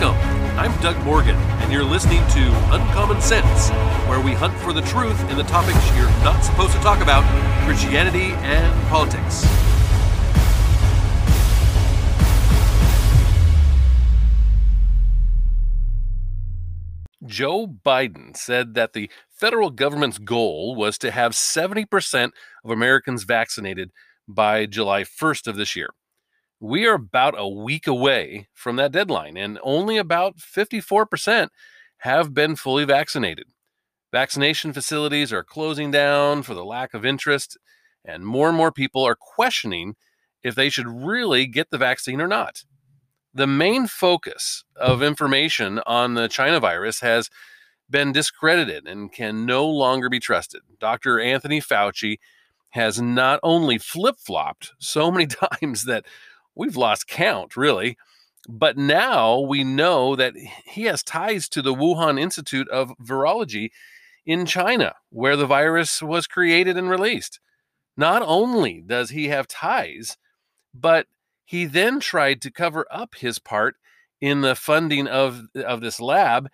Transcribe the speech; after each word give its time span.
Welcome. 0.00 0.58
I'm 0.58 0.80
Doug 0.80 0.96
Morgan, 1.04 1.36
and 1.36 1.70
you're 1.70 1.84
listening 1.84 2.26
to 2.28 2.74
Uncommon 2.74 3.20
Sense, 3.20 3.68
where 4.08 4.20
we 4.20 4.32
hunt 4.32 4.54
for 4.60 4.72
the 4.72 4.80
truth 4.80 5.20
in 5.30 5.36
the 5.36 5.42
topics 5.44 5.78
you're 5.94 6.08
not 6.24 6.42
supposed 6.42 6.72
to 6.72 6.78
talk 6.78 7.02
about 7.02 7.22
Christianity 7.66 8.32
and 8.40 8.88
politics. 8.88 9.42
Joe 17.24 17.66
Biden 17.66 18.34
said 18.34 18.74
that 18.74 18.94
the 18.94 19.10
federal 19.30 19.70
government's 19.70 20.18
goal 20.18 20.74
was 20.74 20.96
to 20.98 21.10
have 21.10 21.32
70% 21.32 22.30
of 22.64 22.70
Americans 22.70 23.24
vaccinated 23.24 23.90
by 24.26 24.64
July 24.64 25.02
1st 25.02 25.46
of 25.46 25.56
this 25.56 25.76
year. 25.76 25.90
We 26.62 26.86
are 26.86 26.94
about 26.94 27.34
a 27.36 27.48
week 27.48 27.86
away 27.86 28.48
from 28.54 28.76
that 28.76 28.92
deadline, 28.92 29.36
and 29.36 29.58
only 29.62 29.98
about 29.98 30.38
54% 30.38 31.48
have 31.98 32.32
been 32.32 32.56
fully 32.56 32.84
vaccinated. 32.84 33.46
Vaccination 34.12 34.72
facilities 34.72 35.32
are 35.32 35.42
closing 35.42 35.90
down 35.90 36.42
for 36.42 36.54
the 36.54 36.64
lack 36.64 36.94
of 36.94 37.04
interest, 37.04 37.58
and 38.04 38.24
more 38.24 38.48
and 38.48 38.56
more 38.56 38.70
people 38.72 39.04
are 39.04 39.16
questioning 39.16 39.96
if 40.42 40.54
they 40.54 40.70
should 40.70 40.86
really 40.86 41.46
get 41.46 41.70
the 41.70 41.78
vaccine 41.78 42.20
or 42.20 42.28
not 42.28 42.62
the 43.34 43.46
main 43.46 43.86
focus 43.86 44.64
of 44.76 45.02
information 45.02 45.80
on 45.86 46.14
the 46.14 46.28
China 46.28 46.60
virus 46.60 47.00
has 47.00 47.30
been 47.88 48.12
discredited 48.12 48.86
and 48.86 49.12
can 49.12 49.46
no 49.46 49.66
longer 49.66 50.08
be 50.08 50.20
trusted. 50.20 50.60
Dr. 50.78 51.18
Anthony 51.20 51.60
Fauci 51.60 52.18
has 52.70 53.00
not 53.00 53.38
only 53.42 53.78
flip 53.78 54.16
flopped 54.18 54.72
so 54.78 55.10
many 55.10 55.26
times 55.60 55.84
that 55.84 56.04
we've 56.54 56.76
lost 56.76 57.06
count, 57.06 57.56
really, 57.56 57.96
but 58.48 58.76
now 58.76 59.38
we 59.38 59.64
know 59.64 60.16
that 60.16 60.34
he 60.64 60.84
has 60.84 61.02
ties 61.02 61.48
to 61.50 61.62
the 61.62 61.74
Wuhan 61.74 62.20
Institute 62.20 62.68
of 62.68 62.92
Virology 63.02 63.70
in 64.26 64.46
China, 64.46 64.94
where 65.10 65.36
the 65.36 65.46
virus 65.46 66.02
was 66.02 66.26
created 66.26 66.76
and 66.76 66.90
released. 66.90 67.40
Not 67.96 68.22
only 68.22 68.82
does 68.84 69.10
he 69.10 69.28
have 69.28 69.46
ties, 69.46 70.16
but 70.74 71.06
he 71.44 71.66
then 71.66 72.00
tried 72.00 72.40
to 72.42 72.50
cover 72.50 72.86
up 72.90 73.14
his 73.16 73.38
part 73.38 73.76
in 74.20 74.40
the 74.40 74.54
funding 74.54 75.06
of, 75.06 75.42
of 75.54 75.80
this 75.80 76.00
lab 76.00 76.48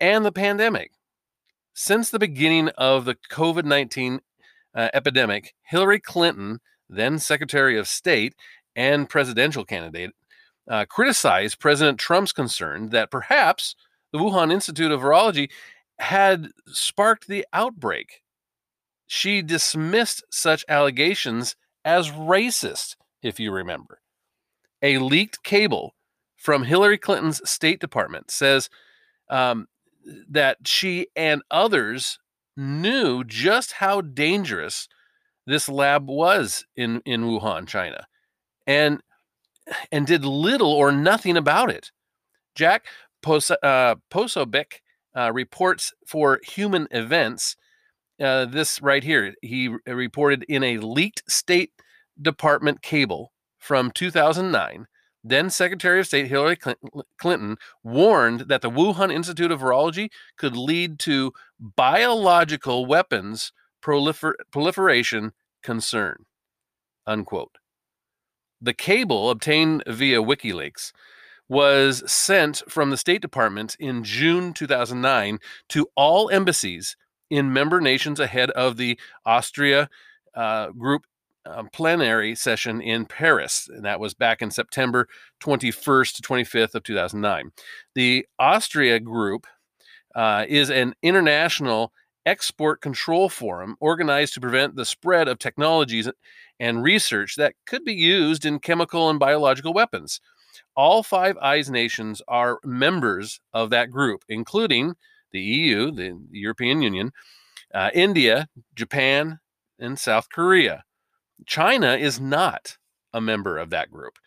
and 0.00 0.24
the 0.24 0.32
pandemic. 0.32 0.92
Since 1.74 2.10
the 2.10 2.18
beginning 2.18 2.70
of 2.70 3.04
the 3.04 3.16
COVID 3.30 3.64
19 3.64 4.20
uh, 4.74 4.88
epidemic, 4.94 5.54
Hillary 5.62 6.00
Clinton, 6.00 6.60
then 6.88 7.18
Secretary 7.18 7.78
of 7.78 7.86
State 7.86 8.34
and 8.76 9.08
presidential 9.08 9.64
candidate, 9.64 10.12
uh, 10.68 10.84
criticized 10.88 11.58
President 11.58 11.98
Trump's 11.98 12.32
concern 12.32 12.90
that 12.90 13.10
perhaps 13.10 13.74
the 14.12 14.18
Wuhan 14.18 14.52
Institute 14.52 14.92
of 14.92 15.00
Virology 15.00 15.50
had 15.98 16.48
sparked 16.66 17.26
the 17.26 17.46
outbreak. 17.52 18.22
She 19.06 19.42
dismissed 19.42 20.22
such 20.30 20.64
allegations 20.68 21.56
as 21.84 22.10
racist, 22.10 22.96
if 23.22 23.40
you 23.40 23.50
remember. 23.50 24.00
A 24.82 24.98
leaked 24.98 25.42
cable 25.42 25.94
from 26.36 26.64
Hillary 26.64 26.98
Clinton's 26.98 27.40
State 27.48 27.80
Department 27.80 28.30
says 28.30 28.68
um, 29.28 29.66
that 30.28 30.58
she 30.66 31.08
and 31.16 31.42
others 31.50 32.18
knew 32.56 33.24
just 33.24 33.72
how 33.72 34.00
dangerous 34.00 34.88
this 35.46 35.68
lab 35.68 36.08
was 36.08 36.64
in, 36.76 37.00
in 37.04 37.22
Wuhan, 37.22 37.66
China, 37.66 38.06
and 38.68 39.02
and 39.90 40.06
did 40.06 40.24
little 40.24 40.72
or 40.72 40.92
nothing 40.92 41.36
about 41.36 41.70
it. 41.70 41.90
Jack 42.54 42.86
Pos- 43.22 43.50
uh, 43.50 43.96
Posobiec 44.10 44.80
uh, 45.16 45.32
reports 45.32 45.92
for 46.06 46.40
Human 46.46 46.86
Events. 46.90 47.56
Uh, 48.20 48.44
this 48.44 48.80
right 48.82 49.02
here, 49.02 49.34
he 49.42 49.68
reported 49.86 50.44
in 50.48 50.62
a 50.62 50.78
leaked 50.78 51.22
State 51.28 51.72
Department 52.20 52.82
cable 52.82 53.32
from 53.58 53.90
2009, 53.90 54.86
then 55.22 55.50
Secretary 55.50 56.00
of 56.00 56.06
State 56.06 56.28
Hillary 56.28 56.56
Clinton 57.18 57.56
warned 57.84 58.40
that 58.42 58.62
the 58.62 58.70
Wuhan 58.70 59.12
Institute 59.12 59.52
of 59.52 59.60
Virology 59.60 60.08
could 60.36 60.56
lead 60.56 60.98
to 61.00 61.32
biological 61.60 62.86
weapons 62.86 63.52
prolifer- 63.82 64.34
proliferation 64.50 65.32
concern. 65.62 66.24
Unquote. 67.06 67.58
The 68.60 68.74
cable 68.74 69.30
obtained 69.30 69.84
via 69.86 70.20
WikiLeaks 70.20 70.92
was 71.48 72.10
sent 72.10 72.62
from 72.68 72.90
the 72.90 72.96
State 72.96 73.22
Department 73.22 73.76
in 73.78 74.04
June 74.04 74.52
2009 74.52 75.38
to 75.70 75.88
all 75.96 76.28
embassies 76.28 76.96
in 77.30 77.52
member 77.52 77.80
nations 77.80 78.20
ahead 78.20 78.50
of 78.50 78.76
the 78.76 78.98
Australia 79.26 79.88
uh, 80.34 80.70
Group 80.70 81.04
um, 81.46 81.68
plenary 81.72 82.34
session 82.34 82.80
in 82.80 83.06
Paris, 83.06 83.68
and 83.70 83.84
that 83.84 84.00
was 84.00 84.12
back 84.12 84.42
in 84.42 84.50
September 84.50 85.08
21st 85.40 86.16
to 86.16 86.22
25th 86.22 86.74
of 86.74 86.82
2009. 86.82 87.52
The 87.94 88.26
Australia 88.38 89.00
Group 89.00 89.46
uh, 90.14 90.44
is 90.48 90.68
an 90.68 90.94
international 91.02 91.92
export 92.26 92.82
control 92.82 93.30
forum 93.30 93.76
organized 93.80 94.34
to 94.34 94.40
prevent 94.40 94.76
the 94.76 94.84
spread 94.84 95.28
of 95.28 95.38
technologies 95.38 96.10
and 96.60 96.82
research 96.82 97.36
that 97.36 97.54
could 97.66 97.84
be 97.84 97.94
used 97.94 98.44
in 98.44 98.58
chemical 98.58 99.08
and 99.08 99.18
biological 99.18 99.72
weapons. 99.72 100.20
All 100.74 101.02
Five 101.02 101.36
Eyes 101.38 101.70
nations 101.70 102.22
are 102.28 102.60
members 102.64 103.40
of 103.52 103.70
that 103.70 103.90
group, 103.90 104.24
including 104.28 104.94
the 105.32 105.40
EU, 105.40 105.90
the 105.90 106.18
European 106.30 106.82
Union, 106.82 107.12
uh, 107.74 107.90
India, 107.94 108.48
Japan, 108.74 109.40
and 109.78 109.98
South 109.98 110.28
Korea. 110.30 110.84
China 111.46 111.94
is 111.94 112.20
not 112.20 112.76
a 113.12 113.20
member 113.20 113.58
of 113.58 113.70
that 113.70 113.90
group. 113.90 114.18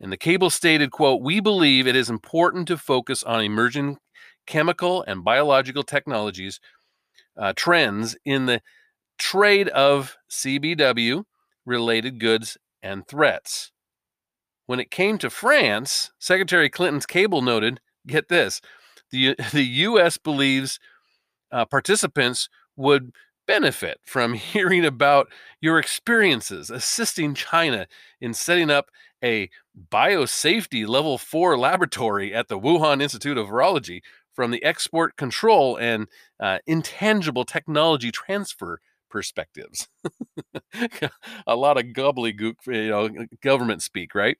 And 0.00 0.12
the 0.12 0.16
cable 0.16 0.50
stated, 0.50 0.90
quote, 0.90 1.22
we 1.22 1.40
believe 1.40 1.86
it 1.86 1.96
is 1.96 2.10
important 2.10 2.66
to 2.68 2.78
focus 2.78 3.22
on 3.22 3.44
emerging 3.44 3.98
chemical 4.46 5.04
and 5.06 5.24
biological 5.24 5.82
technologies 5.82 6.60
uh, 7.36 7.52
trends 7.56 8.16
in 8.24 8.46
the 8.46 8.60
trade 9.18 9.68
of 9.68 10.16
CBW 10.30 11.24
related 11.64 12.20
goods 12.20 12.56
and 12.82 13.06
threats. 13.06 13.72
When 14.66 14.80
it 14.80 14.90
came 14.90 15.18
to 15.18 15.30
France, 15.30 16.10
Secretary 16.18 16.70
Clinton's 16.70 17.06
cable 17.06 17.42
noted, 17.42 17.80
get 18.06 18.28
this, 18.28 18.60
the, 19.10 19.34
the 19.52 19.64
U.S. 19.64 20.18
believes 20.18 20.78
uh, 21.52 21.64
participants 21.64 22.48
would 22.76 23.12
benefit 23.46 24.00
from 24.04 24.32
hearing 24.34 24.84
about 24.84 25.28
your 25.60 25.78
experiences 25.78 26.70
assisting 26.70 27.34
China 27.34 27.86
in 28.20 28.34
setting 28.34 28.70
up 28.70 28.86
a 29.22 29.48
biosafety 29.90 30.86
level 30.86 31.16
4 31.16 31.56
laboratory 31.56 32.34
at 32.34 32.48
the 32.48 32.58
Wuhan 32.58 33.02
Institute 33.02 33.38
of 33.38 33.48
Virology 33.48 34.02
from 34.34 34.50
the 34.50 34.62
export 34.64 35.16
control 35.16 35.76
and 35.76 36.08
uh, 36.40 36.58
intangible 36.66 37.44
technology 37.44 38.10
transfer 38.10 38.80
perspectives. 39.14 39.86
a 41.46 41.54
lot 41.54 41.78
of 41.78 41.84
gobbledygook, 41.92 42.56
eh, 42.66 42.72
you 42.72 42.90
know, 42.90 43.08
government 43.40 43.80
speak, 43.80 44.12
right? 44.12 44.36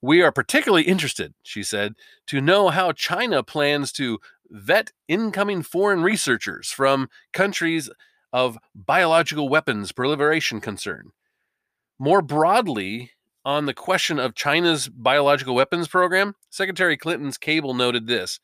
We 0.00 0.22
are 0.22 0.32
particularly 0.32 0.84
interested, 0.84 1.34
she 1.42 1.62
said, 1.62 1.96
to 2.28 2.40
know 2.40 2.70
how 2.70 2.92
China 2.92 3.42
plans 3.42 3.92
to 3.92 4.18
vet 4.48 4.90
incoming 5.06 5.62
foreign 5.62 6.02
researchers 6.02 6.70
from 6.70 7.10
countries 7.34 7.90
of 8.32 8.56
biological 8.74 9.50
weapons 9.50 9.92
proliferation 9.92 10.62
concern. 10.62 11.10
More 11.98 12.22
broadly, 12.22 13.10
on 13.44 13.66
the 13.66 13.74
question 13.74 14.18
of 14.18 14.34
China's 14.34 14.88
biological 14.88 15.54
weapons 15.54 15.88
program, 15.88 16.36
Secretary 16.48 16.96
Clinton's 16.96 17.36
cable 17.36 17.74
noted 17.74 18.06
this 18.06 18.40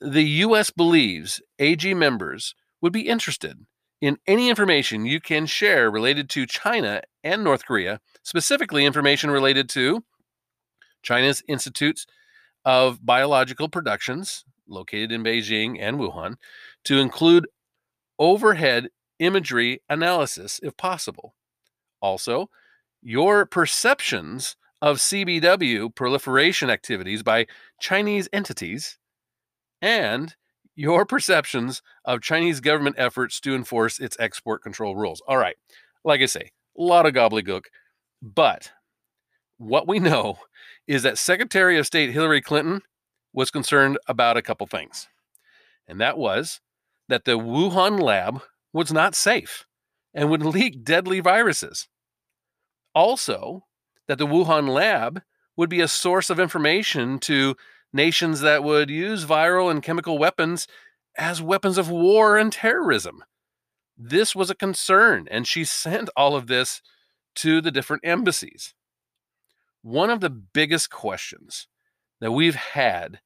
The 0.00 0.24
U.S. 0.46 0.70
believes 0.70 1.42
AG 1.58 1.92
members 1.92 2.54
would 2.80 2.94
be 2.94 3.06
interested 3.06 3.66
in 4.00 4.18
any 4.26 4.48
information 4.48 5.06
you 5.06 5.20
can 5.20 5.46
share 5.46 5.90
related 5.90 6.28
to 6.30 6.46
China 6.46 7.02
and 7.24 7.42
North 7.42 7.64
Korea, 7.64 8.00
specifically 8.22 8.84
information 8.84 9.30
related 9.30 9.68
to 9.70 10.04
China's 11.02 11.42
Institutes 11.48 12.06
of 12.64 13.04
Biological 13.04 13.68
Productions, 13.68 14.44
located 14.68 15.12
in 15.12 15.22
Beijing 15.22 15.78
and 15.80 15.98
Wuhan, 15.98 16.36
to 16.84 16.98
include 16.98 17.48
overhead 18.18 18.88
imagery 19.18 19.80
analysis 19.88 20.60
if 20.62 20.76
possible. 20.76 21.34
Also, 22.00 22.50
your 23.02 23.46
perceptions 23.46 24.56
of 24.80 24.98
CBW 24.98 25.94
proliferation 25.94 26.70
activities 26.70 27.22
by 27.22 27.46
Chinese 27.80 28.28
entities 28.32 28.98
and 29.82 30.36
your 30.78 31.04
perceptions 31.04 31.82
of 32.04 32.22
Chinese 32.22 32.60
government 32.60 32.94
efforts 32.98 33.40
to 33.40 33.52
enforce 33.52 33.98
its 33.98 34.16
export 34.20 34.62
control 34.62 34.94
rules. 34.94 35.20
All 35.26 35.36
right, 35.36 35.56
like 36.04 36.20
I 36.20 36.26
say, 36.26 36.52
a 36.78 36.82
lot 36.82 37.04
of 37.04 37.14
gobbledygook, 37.14 37.64
but 38.22 38.70
what 39.58 39.88
we 39.88 39.98
know 39.98 40.38
is 40.86 41.02
that 41.02 41.18
Secretary 41.18 41.76
of 41.78 41.86
State 41.86 42.12
Hillary 42.12 42.40
Clinton 42.40 42.82
was 43.32 43.50
concerned 43.50 43.98
about 44.06 44.36
a 44.36 44.42
couple 44.42 44.68
things. 44.68 45.08
And 45.88 46.00
that 46.00 46.16
was 46.16 46.60
that 47.08 47.24
the 47.24 47.38
Wuhan 47.38 48.00
lab 48.00 48.40
was 48.72 48.92
not 48.92 49.16
safe 49.16 49.66
and 50.14 50.30
would 50.30 50.44
leak 50.44 50.84
deadly 50.84 51.18
viruses. 51.18 51.88
Also, 52.94 53.64
that 54.06 54.18
the 54.18 54.28
Wuhan 54.28 54.68
lab 54.68 55.22
would 55.56 55.68
be 55.68 55.80
a 55.80 55.88
source 55.88 56.30
of 56.30 56.38
information 56.38 57.18
to 57.18 57.56
nations 57.92 58.40
that 58.40 58.64
would 58.64 58.90
use 58.90 59.24
viral 59.24 59.70
and 59.70 59.82
chemical 59.82 60.18
weapons 60.18 60.66
as 61.16 61.42
weapons 61.42 61.78
of 61.78 61.90
war 61.90 62.36
and 62.36 62.52
terrorism. 62.52 63.24
This 63.96 64.34
was 64.34 64.50
a 64.50 64.54
concern, 64.54 65.26
and 65.30 65.46
she 65.46 65.64
sent 65.64 66.10
all 66.16 66.36
of 66.36 66.46
this 66.46 66.82
to 67.36 67.60
the 67.60 67.70
different 67.70 68.04
embassies. 68.04 68.74
One 69.82 70.10
of 70.10 70.20
the 70.20 70.30
biggest 70.30 70.90
questions 70.90 71.68
that 72.20 72.32
we've 72.32 72.54
had 72.54 73.20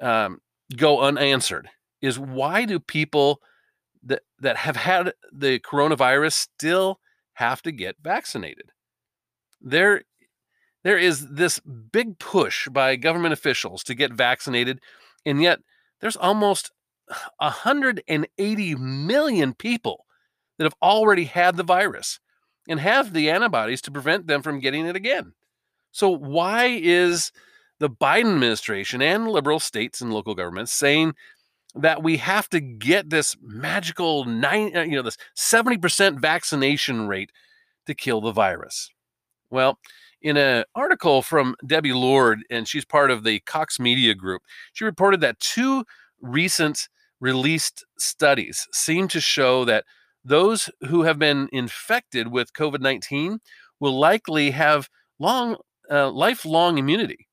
um, 0.00 0.40
go 0.74 1.00
unanswered 1.00 1.68
is 2.00 2.18
why 2.18 2.64
do 2.64 2.78
people 2.78 3.40
that, 4.02 4.22
that 4.40 4.56
have 4.58 4.76
had 4.76 5.12
the 5.32 5.58
coronavirus 5.60 6.32
still 6.32 7.00
have 7.34 7.62
to 7.62 7.72
get 7.72 7.96
vaccinated? 8.00 8.70
There, 9.60 10.02
there 10.86 10.96
is 10.96 11.26
this 11.26 11.58
big 11.58 12.16
push 12.20 12.68
by 12.68 12.94
government 12.94 13.32
officials 13.32 13.82
to 13.82 13.92
get 13.92 14.12
vaccinated, 14.12 14.80
and 15.24 15.42
yet 15.42 15.58
there's 16.00 16.14
almost 16.14 16.70
180 17.38 18.74
million 18.76 19.52
people 19.52 20.06
that 20.56 20.62
have 20.62 20.76
already 20.80 21.24
had 21.24 21.56
the 21.56 21.64
virus 21.64 22.20
and 22.68 22.78
have 22.78 23.12
the 23.12 23.28
antibodies 23.30 23.82
to 23.82 23.90
prevent 23.90 24.28
them 24.28 24.42
from 24.42 24.60
getting 24.60 24.86
it 24.86 24.94
again. 24.94 25.32
So, 25.90 26.08
why 26.08 26.66
is 26.80 27.32
the 27.80 27.90
Biden 27.90 28.34
administration 28.34 29.02
and 29.02 29.26
liberal 29.26 29.58
states 29.58 30.00
and 30.00 30.12
local 30.12 30.36
governments 30.36 30.72
saying 30.72 31.16
that 31.74 32.04
we 32.04 32.18
have 32.18 32.48
to 32.50 32.60
get 32.60 33.10
this 33.10 33.36
magical 33.42 34.24
nine, 34.24 34.76
uh, 34.76 34.82
you 34.82 34.94
know, 34.94 35.02
this 35.02 35.18
70% 35.36 36.20
vaccination 36.20 37.08
rate 37.08 37.32
to 37.86 37.94
kill 37.94 38.20
the 38.20 38.30
virus? 38.30 38.88
Well, 39.50 39.80
in 40.26 40.36
an 40.36 40.64
article 40.74 41.22
from 41.22 41.54
Debbie 41.64 41.92
Lord, 41.92 42.40
and 42.50 42.66
she's 42.66 42.84
part 42.84 43.12
of 43.12 43.22
the 43.22 43.38
Cox 43.46 43.78
Media 43.78 44.12
Group, 44.12 44.42
she 44.72 44.84
reported 44.84 45.20
that 45.20 45.38
two 45.38 45.84
recent 46.20 46.88
released 47.20 47.84
studies 47.96 48.66
seem 48.72 49.06
to 49.06 49.20
show 49.20 49.64
that 49.66 49.84
those 50.24 50.68
who 50.88 51.02
have 51.02 51.16
been 51.20 51.48
infected 51.52 52.32
with 52.32 52.52
COVID 52.54 52.80
19 52.80 53.38
will 53.78 53.96
likely 53.96 54.50
have 54.50 54.88
long, 55.20 55.58
uh, 55.88 56.10
lifelong 56.10 56.76
immunity. 56.76 57.28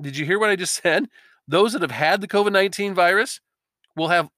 Did 0.00 0.16
you 0.16 0.24
hear 0.24 0.38
what 0.38 0.50
I 0.50 0.54
just 0.54 0.80
said? 0.80 1.06
Those 1.48 1.72
that 1.72 1.82
have 1.82 1.90
had 1.90 2.20
the 2.20 2.28
COVID 2.28 2.52
19 2.52 2.94
virus 2.94 3.40
will 3.96 4.08
have 4.08 4.28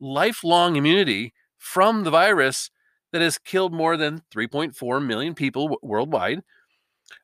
lifelong 0.00 0.76
immunity 0.76 1.34
from 1.58 2.04
the 2.04 2.10
virus 2.10 2.70
that 3.12 3.20
has 3.20 3.36
killed 3.36 3.74
more 3.74 3.98
than 3.98 4.22
3.4 4.34 5.04
million 5.04 5.34
people 5.34 5.64
w- 5.64 5.78
worldwide. 5.82 6.40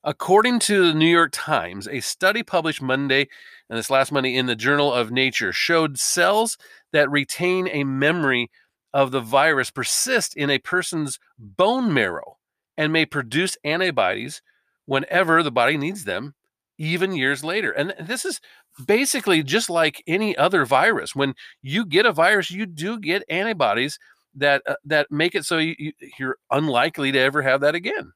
According 0.05 0.61
to 0.61 0.89
the 0.89 0.95
New 0.95 1.07
York 1.07 1.31
Times, 1.33 1.89
a 1.89 2.01
study 2.01 2.43
published 2.43 2.83
Monday 2.83 3.29
and 3.69 3.79
this 3.79 3.91
last 3.91 4.13
Monday 4.13 4.37
in 4.37 4.47
the 4.47 4.57
Journal 4.57 4.93
of 4.93 5.11
Nature 5.11 5.53
showed 5.53 5.99
cells 5.99 6.57
that 6.93 7.11
retain 7.11 7.69
a 7.69 7.85
memory 7.85 8.51
of 8.95 9.11
the 9.11 9.21
virus 9.21 9.71
persist 9.71 10.37
in 10.37 10.51
a 10.51 10.59
person's 10.59 11.19
bone 11.39 11.93
marrow 11.93 12.39
and 12.77 12.93
may 12.93 13.05
produce 13.05 13.57
antibodies 13.65 14.41
whenever 14.87 15.43
the 15.43 15.51
body 15.51 15.77
needs 15.77 16.05
them, 16.05 16.35
even 16.79 17.15
years 17.15 17.45
later. 17.45 17.71
And 17.71 17.95
this 18.01 18.25
is 18.25 18.41
basically 18.87 19.43
just 19.43 19.69
like 19.69 20.03
any 20.07 20.37
other 20.37 20.65
virus. 20.65 21.15
When 21.15 21.35
you 21.61 21.85
get 21.85 22.07
a 22.07 22.13
virus, 22.13 22.51
you 22.51 22.65
do 22.65 22.99
get 22.99 23.25
antibodies 23.29 23.99
that 24.35 24.63
uh, 24.67 24.77
that 24.85 25.11
make 25.11 25.35
it 25.35 25.45
so 25.45 25.59
you, 25.59 25.75
you, 25.79 25.93
you're 26.19 26.37
unlikely 26.51 27.13
to 27.13 27.19
ever 27.19 27.43
have 27.43 27.61
that 27.61 27.75
again. 27.75 28.13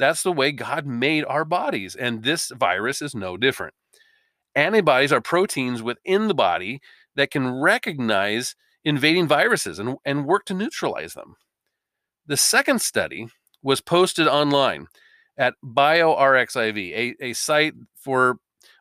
That's 0.00 0.22
the 0.22 0.32
way 0.32 0.50
God 0.50 0.86
made 0.86 1.26
our 1.26 1.44
bodies, 1.44 1.94
and 1.94 2.22
this 2.22 2.50
virus 2.50 3.02
is 3.02 3.14
no 3.14 3.36
different. 3.36 3.74
Antibodies 4.54 5.12
are 5.12 5.20
proteins 5.20 5.82
within 5.82 6.26
the 6.26 6.34
body 6.34 6.80
that 7.16 7.30
can 7.30 7.60
recognize 7.60 8.56
invading 8.82 9.28
viruses 9.28 9.78
and, 9.78 9.96
and 10.06 10.24
work 10.24 10.46
to 10.46 10.54
neutralize 10.54 11.12
them. 11.12 11.36
The 12.26 12.38
second 12.38 12.80
study 12.80 13.28
was 13.62 13.82
posted 13.82 14.26
online 14.26 14.86
at 15.36 15.52
BioRxiv, 15.62 16.78
a, 16.78 17.14
a 17.22 17.32
site 17.34 17.74
for 17.94 18.38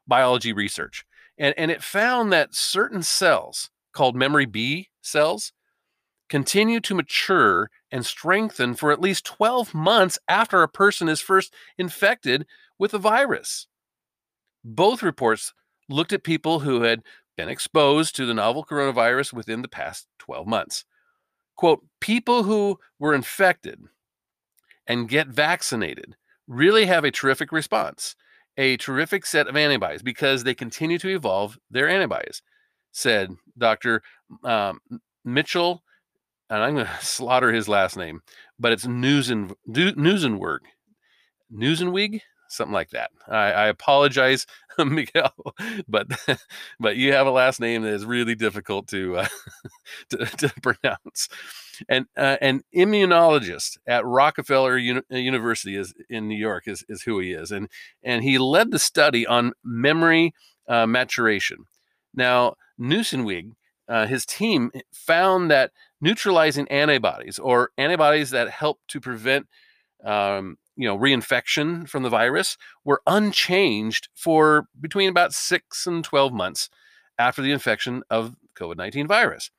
biology 0.08 0.54
research. 0.54 1.04
And, 1.38 1.54
and 1.58 1.70
it 1.70 1.84
found 1.84 2.32
that 2.32 2.56
certain 2.56 3.04
cells, 3.04 3.72
called 3.92 4.16
memory 4.16 4.46
B 4.46 4.88
cells, 5.02 5.52
continue 6.30 6.80
to 6.80 6.96
mature 6.96 7.70
and 7.92 8.06
strengthen 8.06 8.76
for 8.76 8.92
at 8.92 9.02
least 9.02 9.26
12 9.26 9.74
months 9.74 10.20
after 10.28 10.62
a 10.62 10.70
person 10.70 11.10
is 11.10 11.20
first 11.20 11.54
infected 11.78 12.46
with 12.78 12.92
the 12.92 13.00
virus. 13.00 13.68
Both 14.64 15.04
reports 15.04 15.54
looked 15.90 16.14
at 16.14 16.24
people 16.24 16.60
who 16.60 16.84
had 16.84 17.02
been 17.36 17.50
exposed 17.50 18.16
to 18.16 18.26
the 18.26 18.34
novel 18.34 18.64
coronavirus 18.64 19.34
within 19.34 19.62
the 19.62 19.68
past 19.68 20.08
12 20.20 20.46
months. 20.46 20.86
Quote, 21.56 21.86
people 22.00 22.44
who 22.44 22.78
were 23.00 23.14
infected 23.14 23.80
and 24.88 25.10
get 25.10 25.28
vaccinated 25.28 26.16
really 26.48 26.86
have 26.86 27.04
a 27.04 27.12
terrific 27.12 27.52
response, 27.52 28.16
a 28.58 28.78
terrific 28.78 29.26
set 29.26 29.48
of 29.48 29.56
antibodies 29.56 30.02
because 30.02 30.44
they 30.44 30.54
continue 30.54 30.98
to 31.00 31.10
evolve 31.10 31.58
their 31.72 31.88
antibodies, 31.88 32.42
said 32.92 33.32
Dr. 33.58 34.02
Um, 34.44 34.80
Mitchell, 35.24 35.84
and 36.50 36.64
I'm 36.64 36.76
going 36.76 36.86
to 37.00 37.06
slaughter 37.06 37.52
his 37.52 37.68
last 37.68 37.98
name, 37.98 38.22
but 38.60 38.72
it's 38.72 38.86
Neusen, 38.86 39.54
Neusenwerg. 39.68 40.60
Neusenwig? 41.54 42.22
something 42.50 42.74
like 42.74 42.90
that. 42.90 43.12
I, 43.28 43.52
I 43.52 43.68
apologize, 43.68 44.46
Miguel, 44.78 45.34
but 45.88 46.08
but 46.80 46.98
you 46.98 47.14
have 47.14 47.28
a 47.28 47.32
last 47.32 47.60
name 47.60 47.84
that 47.84 47.94
is 47.94 48.06
really 48.06 48.36
difficult 48.36 48.88
to 48.90 49.18
uh, 49.18 49.28
to, 50.10 50.18
to, 50.26 50.54
pronounce. 50.62 51.30
And 51.88 52.08
uh, 52.18 52.38
an 52.42 52.64
immunologist 52.76 53.78
at 53.88 54.06
Rockefeller 54.06 54.78
Uni- 54.78 55.02
uh, 55.12 55.18
University 55.18 55.76
is 55.76 55.94
in 56.10 56.28
New 56.28 56.38
York 56.38 56.68
is, 56.68 56.84
is 56.90 57.04
who 57.04 57.20
he 57.20 57.32
is, 57.32 57.52
and 57.52 57.70
and 58.04 58.24
he 58.24 58.38
led 58.38 58.72
the 58.72 58.80
study 58.80 59.26
on 59.26 59.54
memory 59.64 60.34
uh, 60.68 60.86
maturation. 60.86 61.66
Now, 62.14 62.56
Neusenwig, 62.80 63.54
uh, 63.88 64.08
his 64.08 64.26
team 64.26 64.72
found 64.92 65.50
that 65.52 65.72
neutralizing 66.02 66.68
antibodies 66.70 67.40
or 67.40 67.72
antibodies 67.78 68.30
that 68.32 68.50
help 68.50 68.80
to 68.88 69.00
prevent 69.00 69.48
um, 70.04 70.58
you 70.76 70.88
know 70.88 70.98
reinfection 70.98 71.88
from 71.88 72.04
the 72.04 72.10
virus 72.10 72.58
were 72.86 73.02
unchanged 73.06 74.10
for 74.16 74.68
between 74.80 75.10
about 75.10 75.34
6 75.34 75.88
and 75.88 76.04
12 76.04 76.34
months 76.34 76.70
after 77.18 77.42
the 77.42 77.52
infection 77.52 78.02
of 78.10 78.36
COVID-19 78.56 79.08
virus. 79.08 79.52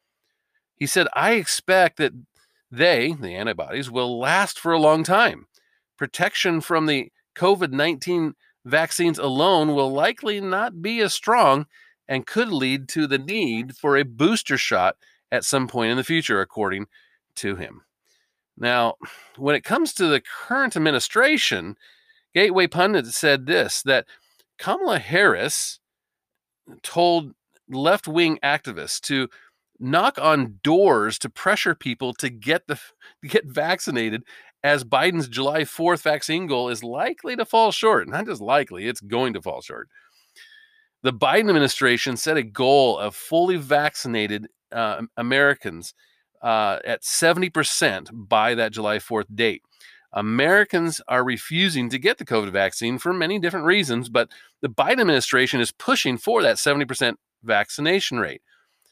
He 0.76 0.86
said, 0.86 1.08
"I 1.14 1.32
expect 1.32 1.98
that 1.98 2.12
they, 2.70 3.16
the 3.20 3.34
antibodies, 3.34 3.90
will 3.90 4.18
last 4.18 4.58
for 4.58 4.72
a 4.72 4.78
long 4.78 5.02
time. 5.02 5.46
Protection 5.98 6.60
from 6.60 6.86
the 6.86 7.12
COVID-19 7.34 8.32
vaccines 8.64 9.18
alone 9.18 9.74
will 9.74 9.90
likely 9.90 10.40
not 10.40 10.80
be 10.80 11.00
as 11.00 11.12
strong 11.12 11.66
and 12.08 12.26
could 12.26 12.48
lead 12.48 12.88
to 12.90 13.06
the 13.06 13.18
need 13.18 13.76
for 13.76 13.96
a 13.96 14.04
booster 14.04 14.58
shot 14.58 14.96
at 15.32 15.44
some 15.44 15.68
point 15.68 15.90
in 15.90 15.96
the 15.96 16.04
future, 16.04 16.40
according 16.40 16.86
to 17.36 17.56
him. 17.56 17.82
Now, 18.56 18.94
when 19.36 19.54
it 19.54 19.64
comes 19.64 19.94
to 19.94 20.06
the 20.06 20.20
current 20.20 20.76
administration, 20.76 21.76
Gateway 22.34 22.66
Pundit 22.66 23.06
said 23.06 23.46
this 23.46 23.82
that 23.82 24.06
Kamala 24.58 24.98
Harris 24.98 25.80
told 26.82 27.32
left 27.68 28.06
wing 28.06 28.38
activists 28.42 29.00
to 29.00 29.28
knock 29.78 30.18
on 30.20 30.60
doors 30.62 31.18
to 31.18 31.30
pressure 31.30 31.74
people 31.74 32.12
to 32.14 32.28
get 32.28 32.66
the 32.66 32.78
get 33.26 33.46
vaccinated 33.46 34.22
as 34.62 34.84
Biden's 34.84 35.28
July 35.28 35.62
4th 35.62 36.02
vaccine 36.02 36.46
goal 36.46 36.68
is 36.68 36.84
likely 36.84 37.34
to 37.36 37.46
fall 37.46 37.72
short. 37.72 38.08
Not 38.08 38.26
just 38.26 38.42
likely, 38.42 38.86
it's 38.86 39.00
going 39.00 39.32
to 39.32 39.40
fall 39.40 39.62
short. 39.62 39.88
The 41.02 41.14
Biden 41.14 41.48
administration 41.48 42.18
set 42.18 42.36
a 42.36 42.42
goal 42.42 42.98
of 42.98 43.16
fully 43.16 43.56
vaccinated 43.56 44.48
uh, 44.72 45.02
Americans 45.16 45.94
uh, 46.42 46.78
at 46.84 47.02
70% 47.02 48.08
by 48.12 48.54
that 48.54 48.72
July 48.72 48.98
4th 48.98 49.34
date. 49.34 49.62
Americans 50.12 51.00
are 51.06 51.22
refusing 51.22 51.88
to 51.90 51.98
get 51.98 52.18
the 52.18 52.24
COVID 52.24 52.50
vaccine 52.50 52.98
for 52.98 53.12
many 53.12 53.38
different 53.38 53.66
reasons, 53.66 54.08
but 54.08 54.30
the 54.60 54.68
Biden 54.68 55.00
administration 55.00 55.60
is 55.60 55.70
pushing 55.70 56.18
for 56.18 56.42
that 56.42 56.56
70% 56.56 57.14
vaccination 57.44 58.18
rate 58.18 58.42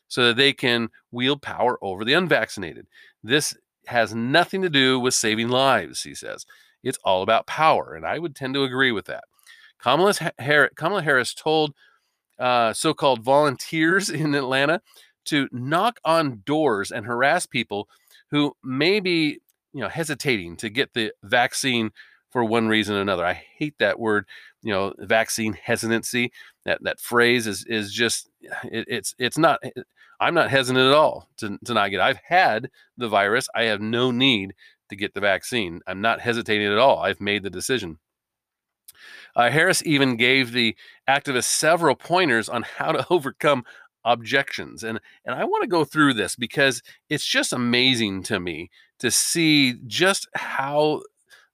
so 0.07 0.27
that 0.27 0.37
they 0.37 0.53
can 0.53 0.89
wield 1.11 1.43
power 1.43 1.79
over 1.83 2.05
the 2.05 2.13
unvaccinated. 2.13 2.87
This 3.23 3.57
has 3.87 4.15
nothing 4.15 4.63
to 4.63 4.71
do 4.71 5.01
with 5.01 5.15
saving 5.15 5.49
lives, 5.49 6.03
he 6.03 6.15
says. 6.15 6.47
It's 6.83 6.99
all 7.05 7.23
about 7.23 7.47
power, 7.47 7.95
and 7.95 8.07
I 8.07 8.19
would 8.19 8.37
tend 8.37 8.55
to 8.55 8.63
agree 8.63 8.93
with 8.93 9.07
that. 9.07 9.25
Kamala 9.79 11.03
Harris, 11.03 11.35
told 11.35 11.75
uh, 12.39 12.73
so 12.73 12.95
called 12.95 13.23
volunteers 13.23 14.09
in 14.11 14.35
Atlanta 14.35 14.81
to 15.29 15.49
knock 15.53 16.01
on 16.05 16.43
doors 16.45 16.91
and 16.91 17.07
harass 17.07 17.47
people 17.47 17.89
who 18.31 18.55
may 18.63 19.01
be 19.01 19.41
you 19.73 19.81
know 19.81 19.89
hesitating 19.89 20.57
to 20.57 20.69
get 20.69 20.95
the 20.95 21.13
vaccine 21.23 21.91
for 22.31 22.45
one 22.45 22.69
reason 22.69 22.97
or 22.97 23.01
another. 23.01 23.25
I 23.25 23.35
hate 23.35 23.79
that 23.79 23.99
word, 23.99 24.27
you 24.63 24.73
know, 24.73 24.93
vaccine 24.99 25.55
hesitancy. 25.55 26.33
That 26.65 26.83
that 26.83 27.01
phrase 27.01 27.47
is 27.47 27.65
is 27.67 27.93
just 27.93 28.29
it, 28.65 28.87
it's 28.89 29.15
it's 29.19 29.39
not. 29.39 29.61
I'm 30.21 30.35
not 30.35 30.51
hesitant 30.51 30.85
at 30.85 30.95
all 30.95 31.29
to, 31.37 31.59
to 31.65 31.75
not 31.75 31.91
get. 31.91 32.01
It. 32.01 32.03
I've 32.03 32.21
had 32.25 32.71
the 32.97 33.09
virus. 33.09 33.49
I 33.55 33.65
have 33.65 33.81
no 33.81 34.11
need 34.11 34.53
to 34.89 34.97
get 34.97 35.15
the 35.15 35.21
vaccine. 35.21 35.81
I'm 35.87 36.01
not 36.01 36.21
hesitating 36.21 36.67
at 36.67 36.79
all. 36.79 36.99
I've 36.99 37.21
made 37.21 37.45
the 37.45 37.51
decision. 37.51 37.99
Uh, 39.37 39.51
Harris 39.51 39.81
even 39.87 40.17
gave 40.17 40.51
the 40.51 40.75
activists 41.09 41.45
several 41.45 41.95
pointers 41.95 42.49
on 42.49 42.65
how 42.65 42.91
to 42.91 43.07
overcome 43.11 43.65
objections, 44.13 44.83
and 44.83 45.01
and 45.25 45.35
I 45.35 45.45
want 45.45 45.63
to 45.63 45.69
go 45.69 45.85
through 45.85 46.15
this 46.15 46.37
because 46.37 46.83
it's 47.09 47.27
just 47.27 47.53
amazing 47.53 48.23
to 48.25 48.41
me 48.41 48.71
to 48.99 49.11
see 49.11 49.75
just 49.87 50.29
how 50.35 51.03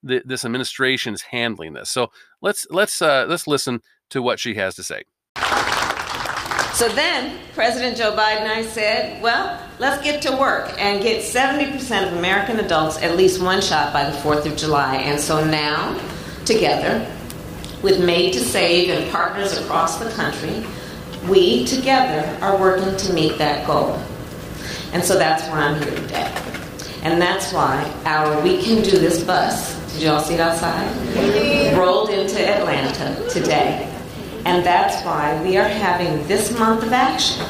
the, 0.02 0.22
this 0.24 0.44
administration 0.44 1.14
is 1.14 1.22
handling 1.22 1.72
this. 1.72 1.90
So 1.90 2.10
let's 2.40 2.66
let's 2.70 3.00
uh, 3.02 3.26
let's 3.28 3.46
listen 3.46 3.80
to 4.10 4.22
what 4.22 4.38
she 4.38 4.54
has 4.54 4.74
to 4.76 4.82
say. 4.82 5.02
So 6.74 6.88
then 6.88 7.38
President 7.54 7.96
Joe 7.96 8.16
Biden 8.16 8.48
I 8.48 8.62
said, 8.62 9.22
well, 9.22 9.60
let's 9.78 10.02
get 10.02 10.20
to 10.22 10.36
work 10.36 10.74
and 10.76 11.00
get 11.00 11.22
70% 11.22 12.08
of 12.08 12.18
American 12.18 12.58
adults 12.58 13.00
at 13.00 13.16
least 13.16 13.40
one 13.40 13.60
shot 13.60 13.92
by 13.92 14.10
the 14.10 14.16
4th 14.18 14.44
of 14.44 14.56
July. 14.56 14.96
And 14.96 15.20
so 15.20 15.44
now, 15.44 15.96
together, 16.44 17.08
with 17.80 18.04
Made 18.04 18.32
to 18.32 18.40
Save 18.40 18.88
and 18.90 19.08
partners 19.12 19.56
across 19.56 20.00
the 20.00 20.10
country, 20.10 20.66
we 21.28 21.64
together 21.66 22.26
are 22.42 22.58
working 22.58 22.96
to 22.96 23.12
meet 23.12 23.38
that 23.38 23.66
goal. 23.66 24.00
And 24.92 25.02
so 25.02 25.18
that's 25.18 25.46
why 25.48 25.60
I'm 25.60 25.82
here 25.82 25.94
today. 25.94 26.32
And 27.02 27.20
that's 27.20 27.52
why 27.52 27.92
our 28.04 28.40
We 28.42 28.62
Can 28.62 28.82
Do 28.82 28.92
This 28.92 29.22
bus 29.24 29.74
did 29.94 30.02
you 30.02 30.10
all 30.10 30.20
see 30.20 30.34
it 30.34 30.40
outside? 30.40 31.76
Rolled 31.78 32.10
into 32.10 32.40
Atlanta 32.40 33.28
today. 33.30 33.88
And 34.44 34.66
that's 34.66 35.04
why 35.04 35.40
we 35.44 35.56
are 35.56 35.68
having 35.68 36.26
this 36.26 36.58
month 36.58 36.82
of 36.82 36.92
action. 36.92 37.46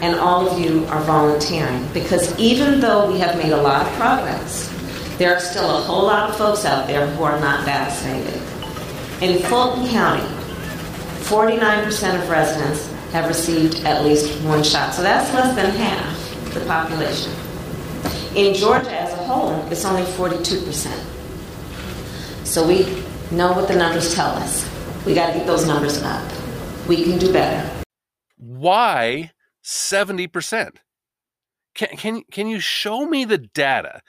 And 0.00 0.18
all 0.18 0.48
of 0.48 0.58
you 0.58 0.86
are 0.86 1.02
volunteering. 1.02 1.86
Because 1.92 2.36
even 2.38 2.80
though 2.80 3.12
we 3.12 3.18
have 3.18 3.36
made 3.36 3.52
a 3.52 3.60
lot 3.60 3.86
of 3.86 3.92
progress, 3.92 4.72
there 5.18 5.36
are 5.36 5.40
still 5.40 5.76
a 5.76 5.82
whole 5.82 6.04
lot 6.04 6.30
of 6.30 6.36
folks 6.38 6.64
out 6.64 6.86
there 6.86 7.06
who 7.08 7.24
are 7.24 7.38
not 7.40 7.66
vaccinated. 7.66 8.40
In 9.20 9.42
Fulton 9.42 9.86
County, 9.88 10.24
49% 11.24 12.22
of 12.22 12.30
residents 12.30 12.90
have 13.12 13.28
received 13.28 13.84
at 13.84 14.04
least 14.04 14.42
one 14.42 14.62
shot. 14.62 14.94
So 14.94 15.02
that's 15.02 15.32
less 15.32 15.54
than 15.54 15.70
half 15.70 16.54
the 16.54 16.60
population. 16.66 17.32
In 18.34 18.54
Georgia 18.54 18.92
as 18.92 19.12
a 19.12 19.24
whole, 19.24 19.54
it's 19.70 19.84
only 19.84 20.02
42%. 20.02 20.86
So 22.44 22.66
we 22.66 22.84
know 23.30 23.52
what 23.52 23.68
the 23.68 23.76
numbers 23.76 24.14
tell 24.14 24.30
us. 24.30 24.68
We 25.04 25.14
got 25.14 25.32
to 25.32 25.38
get 25.38 25.46
those 25.46 25.66
numbers 25.66 26.02
up. 26.02 26.30
We 26.88 27.04
can 27.04 27.18
do 27.18 27.32
better. 27.32 27.68
Why 28.36 29.32
70%? 29.64 30.76
Can, 31.74 31.88
can, 31.96 32.22
can 32.30 32.46
you 32.46 32.60
show 32.60 33.06
me 33.06 33.24
the 33.24 33.38
data 33.38 34.00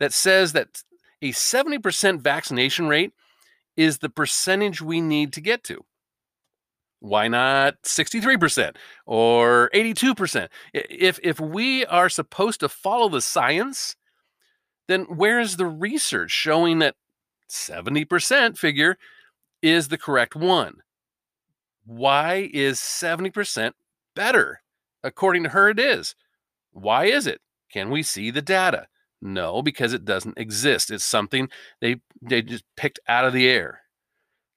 that 0.00 0.12
says 0.12 0.52
that 0.52 0.82
a 1.20 1.30
70% 1.30 2.20
vaccination 2.20 2.88
rate 2.88 3.12
is 3.76 3.98
the 3.98 4.08
percentage 4.08 4.82
we 4.82 5.00
need 5.00 5.32
to 5.34 5.40
get 5.40 5.62
to? 5.64 5.84
Why 7.02 7.26
not 7.26 7.82
63% 7.82 8.76
or 9.06 9.70
82%? 9.74 10.48
If, 10.72 11.18
if 11.22 11.40
we 11.40 11.84
are 11.86 12.08
supposed 12.08 12.60
to 12.60 12.68
follow 12.68 13.08
the 13.08 13.20
science, 13.20 13.96
then 14.86 15.02
where 15.04 15.40
is 15.40 15.56
the 15.56 15.66
research 15.66 16.30
showing 16.30 16.78
that 16.78 16.94
70% 17.50 18.56
figure 18.56 18.96
is 19.62 19.88
the 19.88 19.98
correct 19.98 20.36
one. 20.36 20.82
Why 21.84 22.48
is 22.52 22.78
70% 22.78 23.72
better? 24.14 24.60
According 25.02 25.42
to 25.44 25.48
her, 25.50 25.70
it 25.70 25.80
is. 25.80 26.14
Why 26.72 27.06
is 27.06 27.26
it? 27.26 27.40
Can 27.70 27.90
we 27.90 28.02
see 28.02 28.30
the 28.30 28.42
data? 28.42 28.86
No, 29.20 29.60
because 29.60 29.92
it 29.92 30.04
doesn't 30.04 30.38
exist. 30.38 30.90
It's 30.90 31.04
something 31.04 31.48
they 31.80 32.00
they 32.20 32.42
just 32.42 32.64
picked 32.76 33.00
out 33.08 33.24
of 33.24 33.32
the 33.32 33.48
air. 33.48 33.80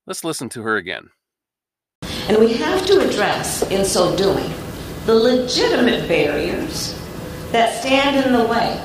Let's 0.07 0.23
listen 0.23 0.49
to 0.49 0.63
her 0.63 0.77
again. 0.77 1.09
And 2.27 2.39
we 2.39 2.53
have 2.53 2.85
to 2.87 3.07
address, 3.07 3.61
in 3.69 3.85
so 3.85 4.15
doing, 4.15 4.49
the 5.05 5.13
legitimate 5.13 6.07
barriers 6.07 6.99
that 7.51 7.79
stand 7.79 8.25
in 8.25 8.33
the 8.33 8.45
way 8.47 8.81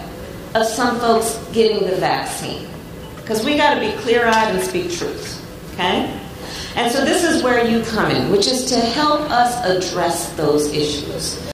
of 0.54 0.66
some 0.66 1.00
folks 1.00 1.38
getting 1.52 1.88
the 1.88 1.96
vaccine 1.96 2.68
because 3.16 3.44
we 3.44 3.56
got 3.56 3.74
to 3.74 3.80
be 3.80 3.92
clear 4.02 4.26
eyed 4.26 4.54
and 4.54 4.62
speak 4.62 4.90
truth. 4.90 5.40
Okay? 5.72 6.20
And 6.74 6.92
so 6.92 7.04
this 7.04 7.24
is 7.24 7.42
where 7.42 7.64
you 7.64 7.82
come 7.84 8.10
in, 8.10 8.30
which 8.30 8.46
is 8.46 8.66
to 8.66 8.76
help 8.76 9.20
us 9.30 9.64
address 9.64 10.32
those 10.32 10.72
issues. 10.72 11.50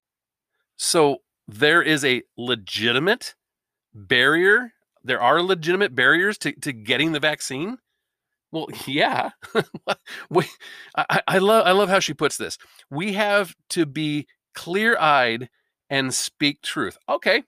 So 0.77 1.19
there 1.47 1.83
is 1.83 2.05
a 2.05 2.23
legitimate 2.37 3.35
barrier. 3.95 4.73
There 5.05 5.21
are 5.21 5.43
legitimate 5.43 5.95
barriers 5.95 6.39
to, 6.39 6.53
to 6.61 6.73
getting 6.73 7.13
the 7.13 7.21
vaccine. 7.21 7.79
Well, 8.53 8.69
yeah. 8.87 9.31
we, 10.31 10.45
I, 10.97 11.23
I 11.27 11.39
love 11.39 11.67
I 11.67 11.73
love 11.73 11.89
how 11.89 12.01
she 12.01 12.15
puts 12.15 12.37
this. 12.37 12.59
We 12.91 13.13
have 13.15 13.55
to 13.71 13.87
be 13.87 14.27
clear 14.55 14.97
eyed 14.99 15.49
and 15.91 16.15
speak 16.15 16.63
truth. 16.63 16.97
Okay, 17.09 17.43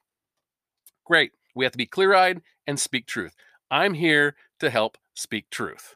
great. 1.05 1.33
We 1.55 1.65
have 1.65 1.73
to 1.73 1.79
be 1.79 1.87
clear 1.87 2.15
eyed 2.15 2.43
and 2.67 2.79
speak 2.79 3.07
truth. 3.07 3.35
I'm 3.71 3.95
here 3.95 4.37
to 4.61 4.71
help 4.71 4.99
speak 5.15 5.51
truth. 5.51 5.95